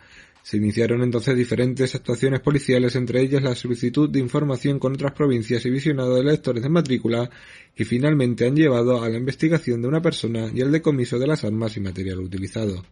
Se 0.43 0.57
iniciaron 0.57 1.03
entonces 1.03 1.37
diferentes 1.37 1.95
actuaciones 1.95 2.41
policiales, 2.41 2.97
entre 2.97 3.21
ellas 3.21 3.43
la 3.43 3.55
solicitud 3.55 4.11
de 4.11 4.19
información 4.19 4.81
con 4.81 4.95
otras 4.95 5.13
provincias 5.13 5.65
y 5.65 5.71
visionado 5.71 6.17
de 6.17 6.25
lectores 6.25 6.65
de 6.65 6.69
matrícula, 6.69 7.31
que 7.77 7.85
finalmente 7.85 8.47
han 8.47 8.57
llevado 8.57 9.03
a 9.03 9.09
la 9.09 9.19
investigación 9.19 9.81
de 9.81 9.89
una 9.89 10.03
persona 10.03 10.51
y 10.53 10.61
al 10.61 10.73
decomiso 10.73 11.19
de 11.19 11.29
las 11.29 11.45
armas 11.45 11.77
y 11.77 11.81
material 11.81 12.19
utilizado. 12.19 12.85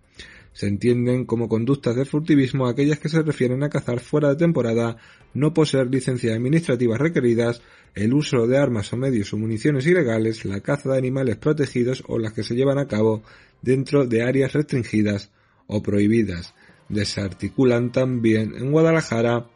Se 0.52 0.68
entienden 0.68 1.24
como 1.24 1.48
conductas 1.48 1.96
de 1.96 2.04
furtivismo 2.04 2.66
aquellas 2.66 3.00
que 3.00 3.08
se 3.08 3.22
refieren 3.22 3.62
a 3.64 3.68
cazar 3.68 3.98
fuera 3.98 4.28
de 4.28 4.36
temporada, 4.36 4.96
no 5.34 5.52
poseer 5.52 5.88
licencias 5.88 6.34
administrativas 6.34 7.00
requeridas, 7.00 7.62
el 7.96 8.14
uso 8.14 8.46
de 8.46 8.58
armas 8.58 8.92
o 8.92 8.96
medios 8.96 9.32
o 9.32 9.36
municiones 9.36 9.86
ilegales, 9.86 10.44
la 10.44 10.60
caza 10.60 10.92
de 10.92 10.98
animales 10.98 11.36
protegidos 11.36 12.04
o 12.06 12.18
las 12.18 12.32
que 12.32 12.44
se 12.44 12.54
llevan 12.54 12.78
a 12.78 12.86
cabo 12.86 13.22
dentro 13.60 14.06
de 14.06 14.22
áreas 14.22 14.52
restringidas 14.52 15.30
o 15.66 15.82
prohibidas 15.82 16.54
desarticulan 16.90 17.90
también 17.92 18.54
en 18.56 18.70
Guadalajara 18.70 19.46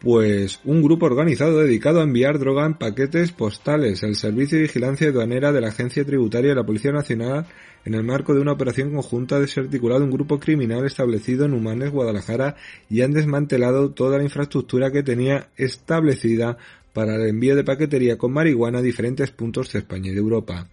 pues 0.00 0.60
un 0.64 0.82
grupo 0.82 1.06
organizado 1.06 1.58
dedicado 1.58 2.00
a 2.00 2.04
enviar 2.04 2.38
droga 2.38 2.64
en 2.64 2.74
paquetes 2.74 3.32
postales. 3.32 4.02
El 4.02 4.14
Servicio 4.14 4.56
de 4.56 4.62
Vigilancia 4.62 5.08
Aduanera 5.08 5.52
de 5.52 5.60
la 5.60 5.68
Agencia 5.68 6.04
Tributaria 6.04 6.50
de 6.50 6.56
la 6.56 6.64
Policía 6.64 6.92
Nacional, 6.92 7.46
en 7.84 7.94
el 7.94 8.04
marco 8.04 8.34
de 8.34 8.40
una 8.40 8.52
operación 8.52 8.92
conjunta, 8.92 9.40
desarticulado 9.40 10.04
un 10.04 10.10
grupo 10.10 10.38
criminal 10.38 10.86
establecido 10.86 11.46
en 11.46 11.54
Humanes, 11.54 11.90
Guadalajara, 11.90 12.56
y 12.88 13.02
han 13.02 13.12
desmantelado 13.12 13.90
toda 13.90 14.18
la 14.18 14.24
infraestructura 14.24 14.92
que 14.92 15.02
tenía 15.02 15.48
establecida 15.56 16.58
para 16.92 17.16
el 17.16 17.28
envío 17.28 17.56
de 17.56 17.64
paquetería 17.64 18.18
con 18.18 18.32
marihuana 18.32 18.78
a 18.78 18.82
diferentes 18.82 19.30
puntos 19.30 19.72
de 19.72 19.80
España 19.80 20.10
y 20.10 20.14
de 20.14 20.20
Europa. 20.20 20.68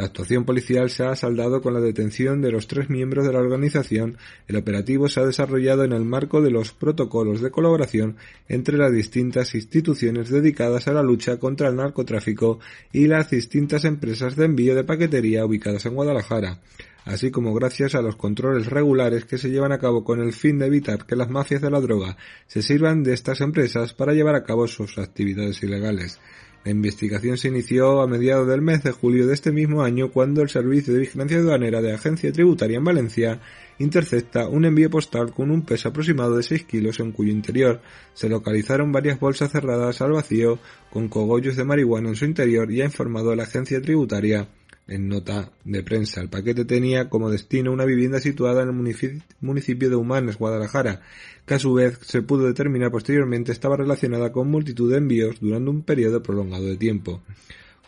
La 0.00 0.06
actuación 0.06 0.46
policial 0.46 0.88
se 0.88 1.04
ha 1.04 1.14
saldado 1.14 1.60
con 1.60 1.74
la 1.74 1.80
detención 1.80 2.40
de 2.40 2.50
los 2.50 2.66
tres 2.66 2.88
miembros 2.88 3.26
de 3.26 3.34
la 3.34 3.38
organización. 3.38 4.16
El 4.48 4.56
operativo 4.56 5.08
se 5.08 5.20
ha 5.20 5.26
desarrollado 5.26 5.84
en 5.84 5.92
el 5.92 6.06
marco 6.06 6.40
de 6.40 6.50
los 6.50 6.72
protocolos 6.72 7.42
de 7.42 7.50
colaboración 7.50 8.16
entre 8.48 8.78
las 8.78 8.94
distintas 8.94 9.54
instituciones 9.54 10.30
dedicadas 10.30 10.88
a 10.88 10.94
la 10.94 11.02
lucha 11.02 11.38
contra 11.38 11.68
el 11.68 11.76
narcotráfico 11.76 12.60
y 12.94 13.08
las 13.08 13.28
distintas 13.28 13.84
empresas 13.84 14.36
de 14.36 14.46
envío 14.46 14.74
de 14.74 14.84
paquetería 14.84 15.44
ubicadas 15.44 15.84
en 15.84 15.94
Guadalajara 15.94 16.60
así 17.04 17.30
como 17.30 17.54
gracias 17.54 17.94
a 17.94 18.02
los 18.02 18.16
controles 18.16 18.66
regulares 18.66 19.24
que 19.24 19.38
se 19.38 19.50
llevan 19.50 19.72
a 19.72 19.78
cabo 19.78 20.04
con 20.04 20.20
el 20.20 20.32
fin 20.32 20.58
de 20.58 20.66
evitar 20.66 21.06
que 21.06 21.16
las 21.16 21.30
mafias 21.30 21.60
de 21.60 21.70
la 21.70 21.80
droga 21.80 22.16
se 22.46 22.62
sirvan 22.62 23.02
de 23.02 23.14
estas 23.14 23.40
empresas 23.40 23.94
para 23.94 24.12
llevar 24.12 24.34
a 24.34 24.44
cabo 24.44 24.66
sus 24.66 24.98
actividades 24.98 25.62
ilegales. 25.62 26.20
La 26.62 26.72
investigación 26.72 27.38
se 27.38 27.48
inició 27.48 28.02
a 28.02 28.06
mediados 28.06 28.46
del 28.46 28.60
mes 28.60 28.82
de 28.82 28.92
julio 28.92 29.26
de 29.26 29.32
este 29.32 29.50
mismo 29.50 29.82
año 29.82 30.10
cuando 30.10 30.42
el 30.42 30.50
Servicio 30.50 30.92
de 30.92 31.00
Vigilancia 31.00 31.38
Aduanera 31.38 31.80
de 31.80 31.94
Agencia 31.94 32.30
Tributaria 32.32 32.76
en 32.76 32.84
Valencia 32.84 33.40
intercepta 33.78 34.46
un 34.46 34.66
envío 34.66 34.90
postal 34.90 35.32
con 35.32 35.50
un 35.50 35.62
peso 35.62 35.88
aproximado 35.88 36.36
de 36.36 36.42
6 36.42 36.64
kilos 36.64 37.00
en 37.00 37.12
cuyo 37.12 37.32
interior 37.32 37.80
se 38.12 38.28
localizaron 38.28 38.92
varias 38.92 39.18
bolsas 39.18 39.52
cerradas 39.52 40.02
al 40.02 40.12
vacío 40.12 40.58
con 40.90 41.08
cogollos 41.08 41.56
de 41.56 41.64
marihuana 41.64 42.10
en 42.10 42.16
su 42.16 42.26
interior 42.26 42.70
y 42.70 42.82
ha 42.82 42.84
informado 42.84 43.30
a 43.30 43.36
la 43.36 43.44
agencia 43.44 43.80
tributaria 43.80 44.46
en 44.90 45.08
nota 45.08 45.52
de 45.64 45.82
prensa. 45.82 46.20
El 46.20 46.28
paquete 46.28 46.64
tenía 46.64 47.08
como 47.08 47.30
destino 47.30 47.72
una 47.72 47.84
vivienda 47.84 48.20
situada 48.20 48.62
en 48.62 48.68
el 48.68 49.18
municipio 49.40 49.88
de 49.88 49.96
Humanes, 49.96 50.36
Guadalajara, 50.36 51.00
que 51.46 51.54
a 51.54 51.58
su 51.58 51.72
vez 51.72 51.98
se 52.02 52.22
pudo 52.22 52.46
determinar 52.46 52.90
posteriormente 52.90 53.52
estaba 53.52 53.76
relacionada 53.76 54.32
con 54.32 54.50
multitud 54.50 54.90
de 54.90 54.98
envíos 54.98 55.40
durante 55.40 55.70
un 55.70 55.82
periodo 55.82 56.22
prolongado 56.22 56.66
de 56.66 56.76
tiempo. 56.76 57.22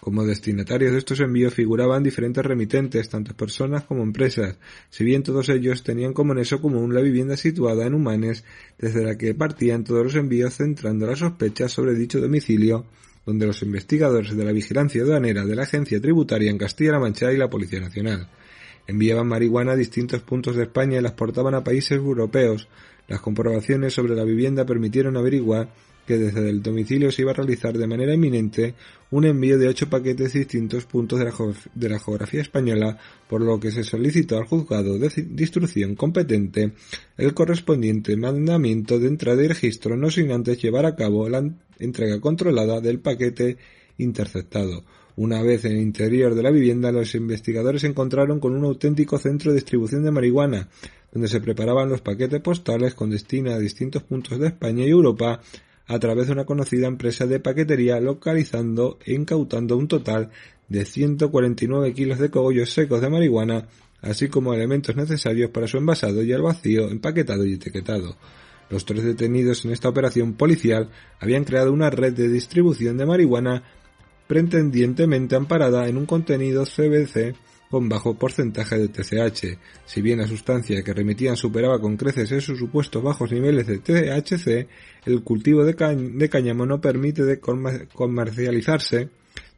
Como 0.01 0.25
destinatarios 0.25 0.93
de 0.93 0.99
estos 0.99 1.21
envíos 1.21 1.55
figuraban 1.55 2.03
diferentes 2.03 2.45
remitentes, 2.45 3.09
tanto 3.09 3.37
personas 3.37 3.85
como 3.85 4.03
empresas, 4.03 4.57
si 4.91 5.05
bien 5.05 5.23
todos 5.23 5.49
ellos 5.49 5.85
tenían 5.85 6.13
como 6.13 6.35
eso 6.35 6.61
común 6.61 6.93
la 6.93 7.01
vivienda 7.01 7.37
situada 7.37 7.87
en 7.87 7.95
Humanes, 7.95 8.43
desde 8.79 9.05
la 9.05 9.17
que 9.17 9.35
partían 9.35 9.85
todos 9.85 10.03
los 10.03 10.17
envíos 10.17 10.57
centrando 10.57 11.07
las 11.07 11.21
sospechas 11.21 11.71
sobre 11.71 11.95
dicho 11.95 12.21
domicilio, 12.21 12.85
donde 13.25 13.47
los 13.47 13.62
investigadores 13.62 14.37
de 14.37 14.45
la 14.45 14.53
vigilancia 14.53 15.03
aduanera 15.03 15.45
de 15.45 15.57
la 15.57 15.62
Agencia 15.62 16.01
Tributaria 16.01 16.51
en 16.51 16.59
Castilla-La 16.59 16.99
Mancha 16.99 17.33
y 17.33 17.37
la 17.37 17.51
Policía 17.51 17.81
Nacional 17.81 18.29
enviaban 18.87 19.29
marihuana 19.29 19.73
a 19.73 19.77
distintos 19.77 20.23
puntos 20.23 20.57
de 20.57 20.64
España 20.64 20.99
y 20.99 21.03
la 21.03 21.11
exportaban 21.11 21.55
a 21.55 21.64
países 21.64 21.93
europeos. 21.93 22.68
Las 23.09 23.20
comprobaciones 23.20 23.95
sobre 23.95 24.14
la 24.14 24.25
vivienda 24.25 24.64
permitieron 24.66 25.16
averiguar 25.16 25.68
que 26.07 26.19
desde 26.19 26.49
el 26.49 26.63
domicilio 26.63 27.13
se 27.13 27.23
iba 27.23 27.31
a 27.31 27.35
realizar 27.35 27.77
de 27.77 27.87
manera 27.87 28.15
inminente 28.15 28.75
un 29.11 29.25
envío 29.25 29.59
de 29.59 29.69
ocho 29.69 29.89
paquetes 29.89 30.33
de 30.33 30.41
distintos 30.41 30.87
puntos 30.87 31.19
de 31.19 31.27
la, 31.27 31.33
de 31.75 31.89
la, 31.89 31.99
geografía 31.99 32.41
española, 32.41 32.99
por 33.29 33.43
lo 33.43 33.61
que 33.61 33.71
se 33.71 33.85
solicitó 33.85 34.39
al 34.39 34.47
juzgado 34.47 34.99
de, 34.99 35.11
instrucción 35.39 35.95
competente 35.95 36.73
el 37.19 37.35
correspondiente 37.35 38.17
mandamiento 38.17 38.99
de 38.99 39.09
entrada 39.09 39.43
y 39.45 39.49
registro, 39.49 39.97
no 39.97 40.11
sin 40.11 40.33
antes 40.33 40.61
llevar 40.61 40.87
a 40.87 40.97
cabo 40.97 41.29
la 41.29 41.45
entrega 41.79 42.21
controlada 42.21 42.81
del 42.81 43.01
paquete 43.01 43.59
interceptado. 43.99 44.85
Una 45.15 45.43
vez 45.43 45.67
en 45.67 45.73
el 45.73 45.83
interior 45.83 46.35
de 46.35 46.43
la 46.43 46.51
vivienda, 46.51 46.91
los 46.91 47.15
investigadores 47.15 47.83
se 47.83 47.89
encontraron 47.89 48.41
con 48.41 48.57
un 48.57 48.65
auténtico 48.65 49.19
centro 49.19 49.51
de 49.51 49.57
distribución 49.57 50.03
de 50.05 50.11
marihuana, 50.11 50.71
donde 51.13 51.29
se 51.29 51.41
preparaban 51.41 51.91
los 51.91 52.01
paquetes 52.01 52.41
postales 52.41 52.95
con 52.95 53.11
destino 53.11 53.53
a 53.53 53.59
distintos 53.59 54.03
puntos 54.05 54.39
de 54.39 54.47
España 54.47 54.87
y 54.87 54.89
Europa 54.89 55.43
a 55.93 55.99
través 55.99 56.26
de 56.26 56.32
una 56.32 56.47
conocida 56.47 56.86
empresa 56.86 57.26
de 57.26 57.38
paquetería 57.38 58.01
localizando 58.01 58.99
e 59.05 59.12
incautando 59.12 59.76
un 59.76 59.88
total 59.88 60.30
de 60.68 60.86
149 60.86 61.93
kilos 61.93 62.18
de 62.18 62.30
cogollos 62.30 62.72
secos 62.72 63.03
de 63.03 63.11
marihuana, 63.11 63.68
así 64.01 64.28
como 64.28 64.55
elementos 64.55 64.97
necesarios 64.97 65.51
para 65.51 65.68
su 65.68 65.76
envasado 65.76 66.22
y 66.22 66.32
al 66.32 66.40
vacío, 66.40 66.88
empaquetado 66.88 67.45
y 67.45 67.55
etiquetado. 67.55 68.16
Los 68.70 68.86
tres 68.86 69.05
detenidos 69.05 69.66
en 69.66 69.72
esta 69.72 69.90
operación 69.90 70.32
policial 70.32 70.88
habían 71.20 71.45
creado 71.45 71.70
una 71.74 71.90
red 71.90 72.14
de 72.14 72.28
distribución 72.28 72.97
de 72.97 73.05
marihuana 73.05 73.62
pretendientemente 74.26 75.36
amparada 75.36 75.88
en 75.88 75.99
un 75.99 76.07
contenido 76.07 76.64
CBC 76.64 77.34
con 77.73 77.89
bajo 77.89 78.12
porcentaje 78.12 78.77
de 78.77 78.89
TCH. 78.89 79.59
Si 79.87 80.03
bien 80.03 80.18
la 80.18 80.27
sustancia 80.27 80.83
que 80.83 80.93
remitían 80.93 81.39
superaba 81.39 81.81
con 81.81 81.97
creces 81.97 82.31
esos 82.31 82.59
supuestos 82.59 83.03
bajos 83.03 83.33
niveles 83.33 83.66
de 83.66 83.79
THC, 83.79 84.68
el 85.07 85.23
cultivo 85.25 85.64
de, 85.64 85.75
cáñamo 86.29 86.66
no 86.66 86.83
permite 86.83 87.41
comercializarse 87.41 89.09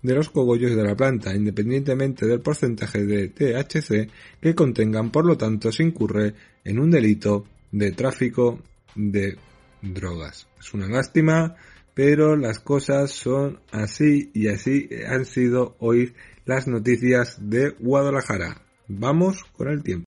de 0.00 0.14
los 0.14 0.30
cogollos 0.30 0.76
de 0.76 0.84
la 0.84 0.94
planta, 0.94 1.34
independientemente 1.34 2.24
del 2.24 2.38
porcentaje 2.38 3.04
de 3.04 3.30
THC 3.30 4.08
que 4.40 4.54
contengan, 4.54 5.10
por 5.10 5.26
lo 5.26 5.36
tanto 5.36 5.72
se 5.72 5.82
incurre 5.82 6.34
en 6.62 6.78
un 6.78 6.92
delito 6.92 7.46
de 7.72 7.90
tráfico 7.90 8.60
de 8.94 9.36
drogas. 9.82 10.46
Es 10.60 10.72
una 10.72 10.86
lástima, 10.86 11.56
pero 11.94 12.36
las 12.36 12.60
cosas 12.60 13.10
son 13.10 13.58
así 13.72 14.30
y 14.34 14.46
así 14.46 14.88
han 15.04 15.24
sido 15.24 15.74
hoy 15.80 16.12
las 16.44 16.66
noticias 16.66 17.36
de 17.40 17.70
Guadalajara. 17.78 18.60
Vamos 18.88 19.44
con 19.56 19.68
el 19.68 19.82
tiempo. 19.82 20.04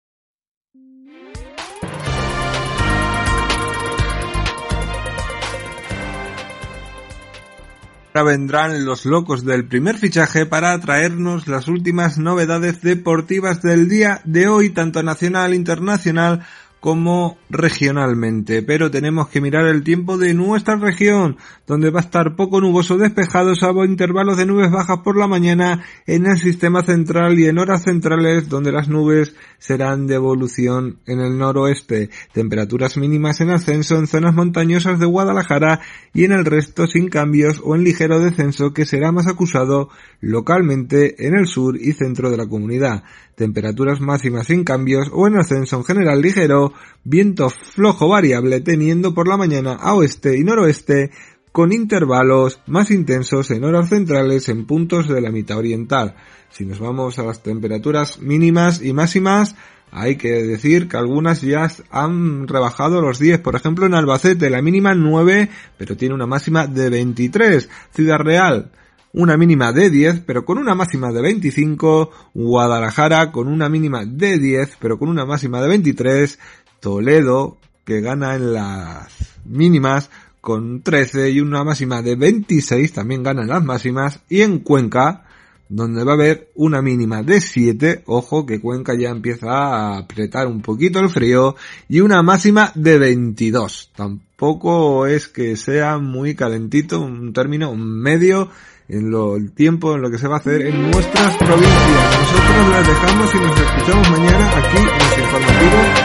Ahora 8.14 8.32
vendrán 8.32 8.84
los 8.84 9.06
locos 9.06 9.46
del 9.46 9.68
primer 9.68 9.98
fichaje 9.98 10.48
para 10.48 10.80
traernos 10.80 11.48
las 11.48 11.68
últimas 11.68 12.18
novedades 12.18 12.82
deportivas 12.82 13.62
del 13.62 13.88
día 13.88 14.22
de 14.24 14.48
hoy, 14.48 14.72
tanto 14.72 15.04
nacional, 15.04 15.54
internacional, 15.54 16.44
como 16.88 17.38
regionalmente, 17.50 18.64
pero 18.64 18.90
tenemos 18.90 19.28
que 19.28 19.42
mirar 19.42 19.66
el 19.66 19.84
tiempo 19.84 20.18
de 20.18 20.34
nuestra 20.34 20.78
región, 20.78 21.36
donde 21.66 21.90
va 21.90 22.00
a 22.00 22.04
estar 22.04 22.38
poco 22.38 22.62
nuboso 22.62 22.98
despejado, 22.98 23.56
salvo 23.56 23.84
intervalos 23.84 24.38
de 24.38 24.46
nubes 24.46 24.72
bajas 24.72 25.00
por 25.00 25.18
la 25.18 25.28
mañana 25.28 25.84
en 26.06 26.26
el 26.26 26.38
sistema 26.38 26.84
central 26.84 27.38
y 27.38 27.48
en 27.48 27.60
horas 27.60 27.84
centrales, 27.84 28.48
donde 28.48 28.72
las 28.72 28.88
nubes 28.88 29.36
serán 29.58 30.08
de 30.08 30.16
evolución 30.16 31.00
en 31.06 31.20
el 31.20 31.38
noroeste, 31.38 32.10
temperaturas 32.32 32.96
mínimas 32.96 33.42
en 33.42 33.50
ascenso 33.50 33.98
en 33.98 34.08
zonas 34.08 34.34
montañosas 34.34 34.98
de 34.98 35.08
Guadalajara 35.08 35.82
y 36.14 36.24
en 36.24 36.32
el 36.32 36.46
resto 36.46 36.88
sin 36.88 37.10
cambios 37.10 37.60
o 37.66 37.76
en 37.76 37.84
ligero 37.84 38.22
descenso 38.22 38.72
que 38.74 38.86
será 38.86 39.12
más 39.12 39.28
acusado 39.28 39.90
localmente 40.22 41.28
en 41.28 41.36
el 41.36 41.48
sur 41.48 41.76
y 41.76 41.92
centro 41.92 42.32
de 42.32 42.38
la 42.38 42.48
comunidad. 42.48 43.04
Temperaturas 43.36 44.02
máximas 44.02 44.48
sin 44.48 44.64
cambios 44.64 45.12
o 45.14 45.28
en 45.28 45.38
ascenso 45.38 45.78
en 45.78 45.84
general 45.84 46.24
ligero, 46.24 46.74
viento 47.03 47.49
flojo 47.49 48.07
variable 48.07 48.61
teniendo 48.61 49.13
por 49.13 49.28
la 49.28 49.38
mañana 49.38 49.73
a 49.73 49.93
oeste 49.93 50.38
y 50.38 50.43
noroeste 50.43 51.11
con 51.51 51.73
intervalos 51.73 52.61
más 52.67 52.91
intensos 52.91 53.49
en 53.51 53.63
horas 53.63 53.89
centrales 53.89 54.47
en 54.49 54.65
puntos 54.65 55.07
de 55.07 55.21
la 55.21 55.32
mitad 55.32 55.57
oriental. 55.57 56.15
Si 56.49 56.65
nos 56.65 56.80
vamos 56.80 57.17
a 57.17 57.23
las 57.23 57.41
temperaturas 57.41 58.19
mínimas 58.19 58.82
y 58.82 58.93
máximas, 58.93 59.55
hay 59.91 60.17
que 60.17 60.43
decir 60.43 60.88
que 60.88 60.97
algunas 60.97 61.41
ya 61.41 61.67
han 61.89 62.47
rebajado 62.47 63.01
los 63.01 63.19
10. 63.19 63.39
Por 63.39 63.55
ejemplo, 63.55 63.86
en 63.86 63.95
Albacete 63.95 64.49
la 64.49 64.61
mínima 64.61 64.93
9, 64.93 65.49
pero 65.78 65.97
tiene 65.97 66.13
una 66.13 66.28
máxima 66.28 66.67
de 66.67 66.89
23. 66.89 67.69
Ciudad 67.91 68.19
Real 68.19 68.71
una 69.13 69.36
mínima 69.36 69.71
de 69.71 69.89
10, 69.89 70.21
pero 70.28 70.45
con 70.45 70.59
una 70.59 70.75
máxima 70.75 71.11
de 71.11 71.21
25, 71.21 72.11
Guadalajara 72.36 73.32
con 73.32 73.47
una 73.47 73.67
mínima 73.67 74.05
de 74.05 74.38
10, 74.38 74.78
pero 74.80 74.99
con 74.99 75.09
una 75.09 75.25
máxima 75.25 75.59
de 75.59 75.67
23, 75.69 76.39
Toledo, 76.80 77.57
que 77.86 78.01
gana 78.01 78.36
en 78.36 78.53
las 78.53 79.07
mínimas 79.45 80.09
con 80.41 80.82
13 80.82 81.32
y 81.32 81.41
una 81.41 81.63
máxima 81.63 82.01
de 82.01 82.15
26, 82.15 82.93
también 82.93 83.23
gana 83.23 83.41
en 83.41 83.49
las 83.49 83.63
máximas, 83.63 84.21
y 84.30 84.41
en 84.41 84.59
Cuenca, 84.59 85.25
donde 85.69 86.03
va 86.03 86.13
a 86.13 86.15
haber 86.15 86.51
una 86.55 86.82
mínima 86.82 87.23
de 87.23 87.41
7, 87.41 88.03
ojo 88.05 88.45
que 88.45 88.61
Cuenca 88.61 88.93
ya 88.97 89.09
empieza 89.09 89.49
a 89.49 89.97
apretar 89.97 90.47
un 90.47 90.61
poquito 90.61 90.99
el 90.99 91.09
frío, 91.09 91.55
y 91.89 91.99
una 91.99 92.23
máxima 92.23 92.71
de 92.75 92.97
22. 92.97 93.91
Tampoco 93.95 95.05
es 95.05 95.28
que 95.28 95.57
sea 95.57 95.97
muy 95.97 96.36
calentito, 96.36 97.01
un 97.01 97.34
término 97.34 97.75
medio 97.75 98.49
en 98.89 99.09
lo, 99.11 99.36
el 99.36 99.51
tiempo, 99.51 99.95
en 99.95 100.01
lo 100.01 100.09
que 100.09 100.17
se 100.17 100.28
va 100.28 100.36
a 100.36 100.39
hacer 100.39 100.61
en 100.61 100.91
nuestras 100.91 101.36
provincias. 101.38 102.19
Nosotros 102.19 102.69
las 102.71 102.88
dejamos 102.88 103.36
y 103.36 103.38
nos 103.38 103.59
escuchamos 103.59 104.09
mañana 104.11 104.57
aquí 104.57 104.78
en 104.78 104.86
los 104.86 105.17
informativos 105.17 105.97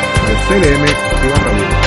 CLM 0.49 0.83
Activa 0.83 1.39
Radio. 1.45 1.82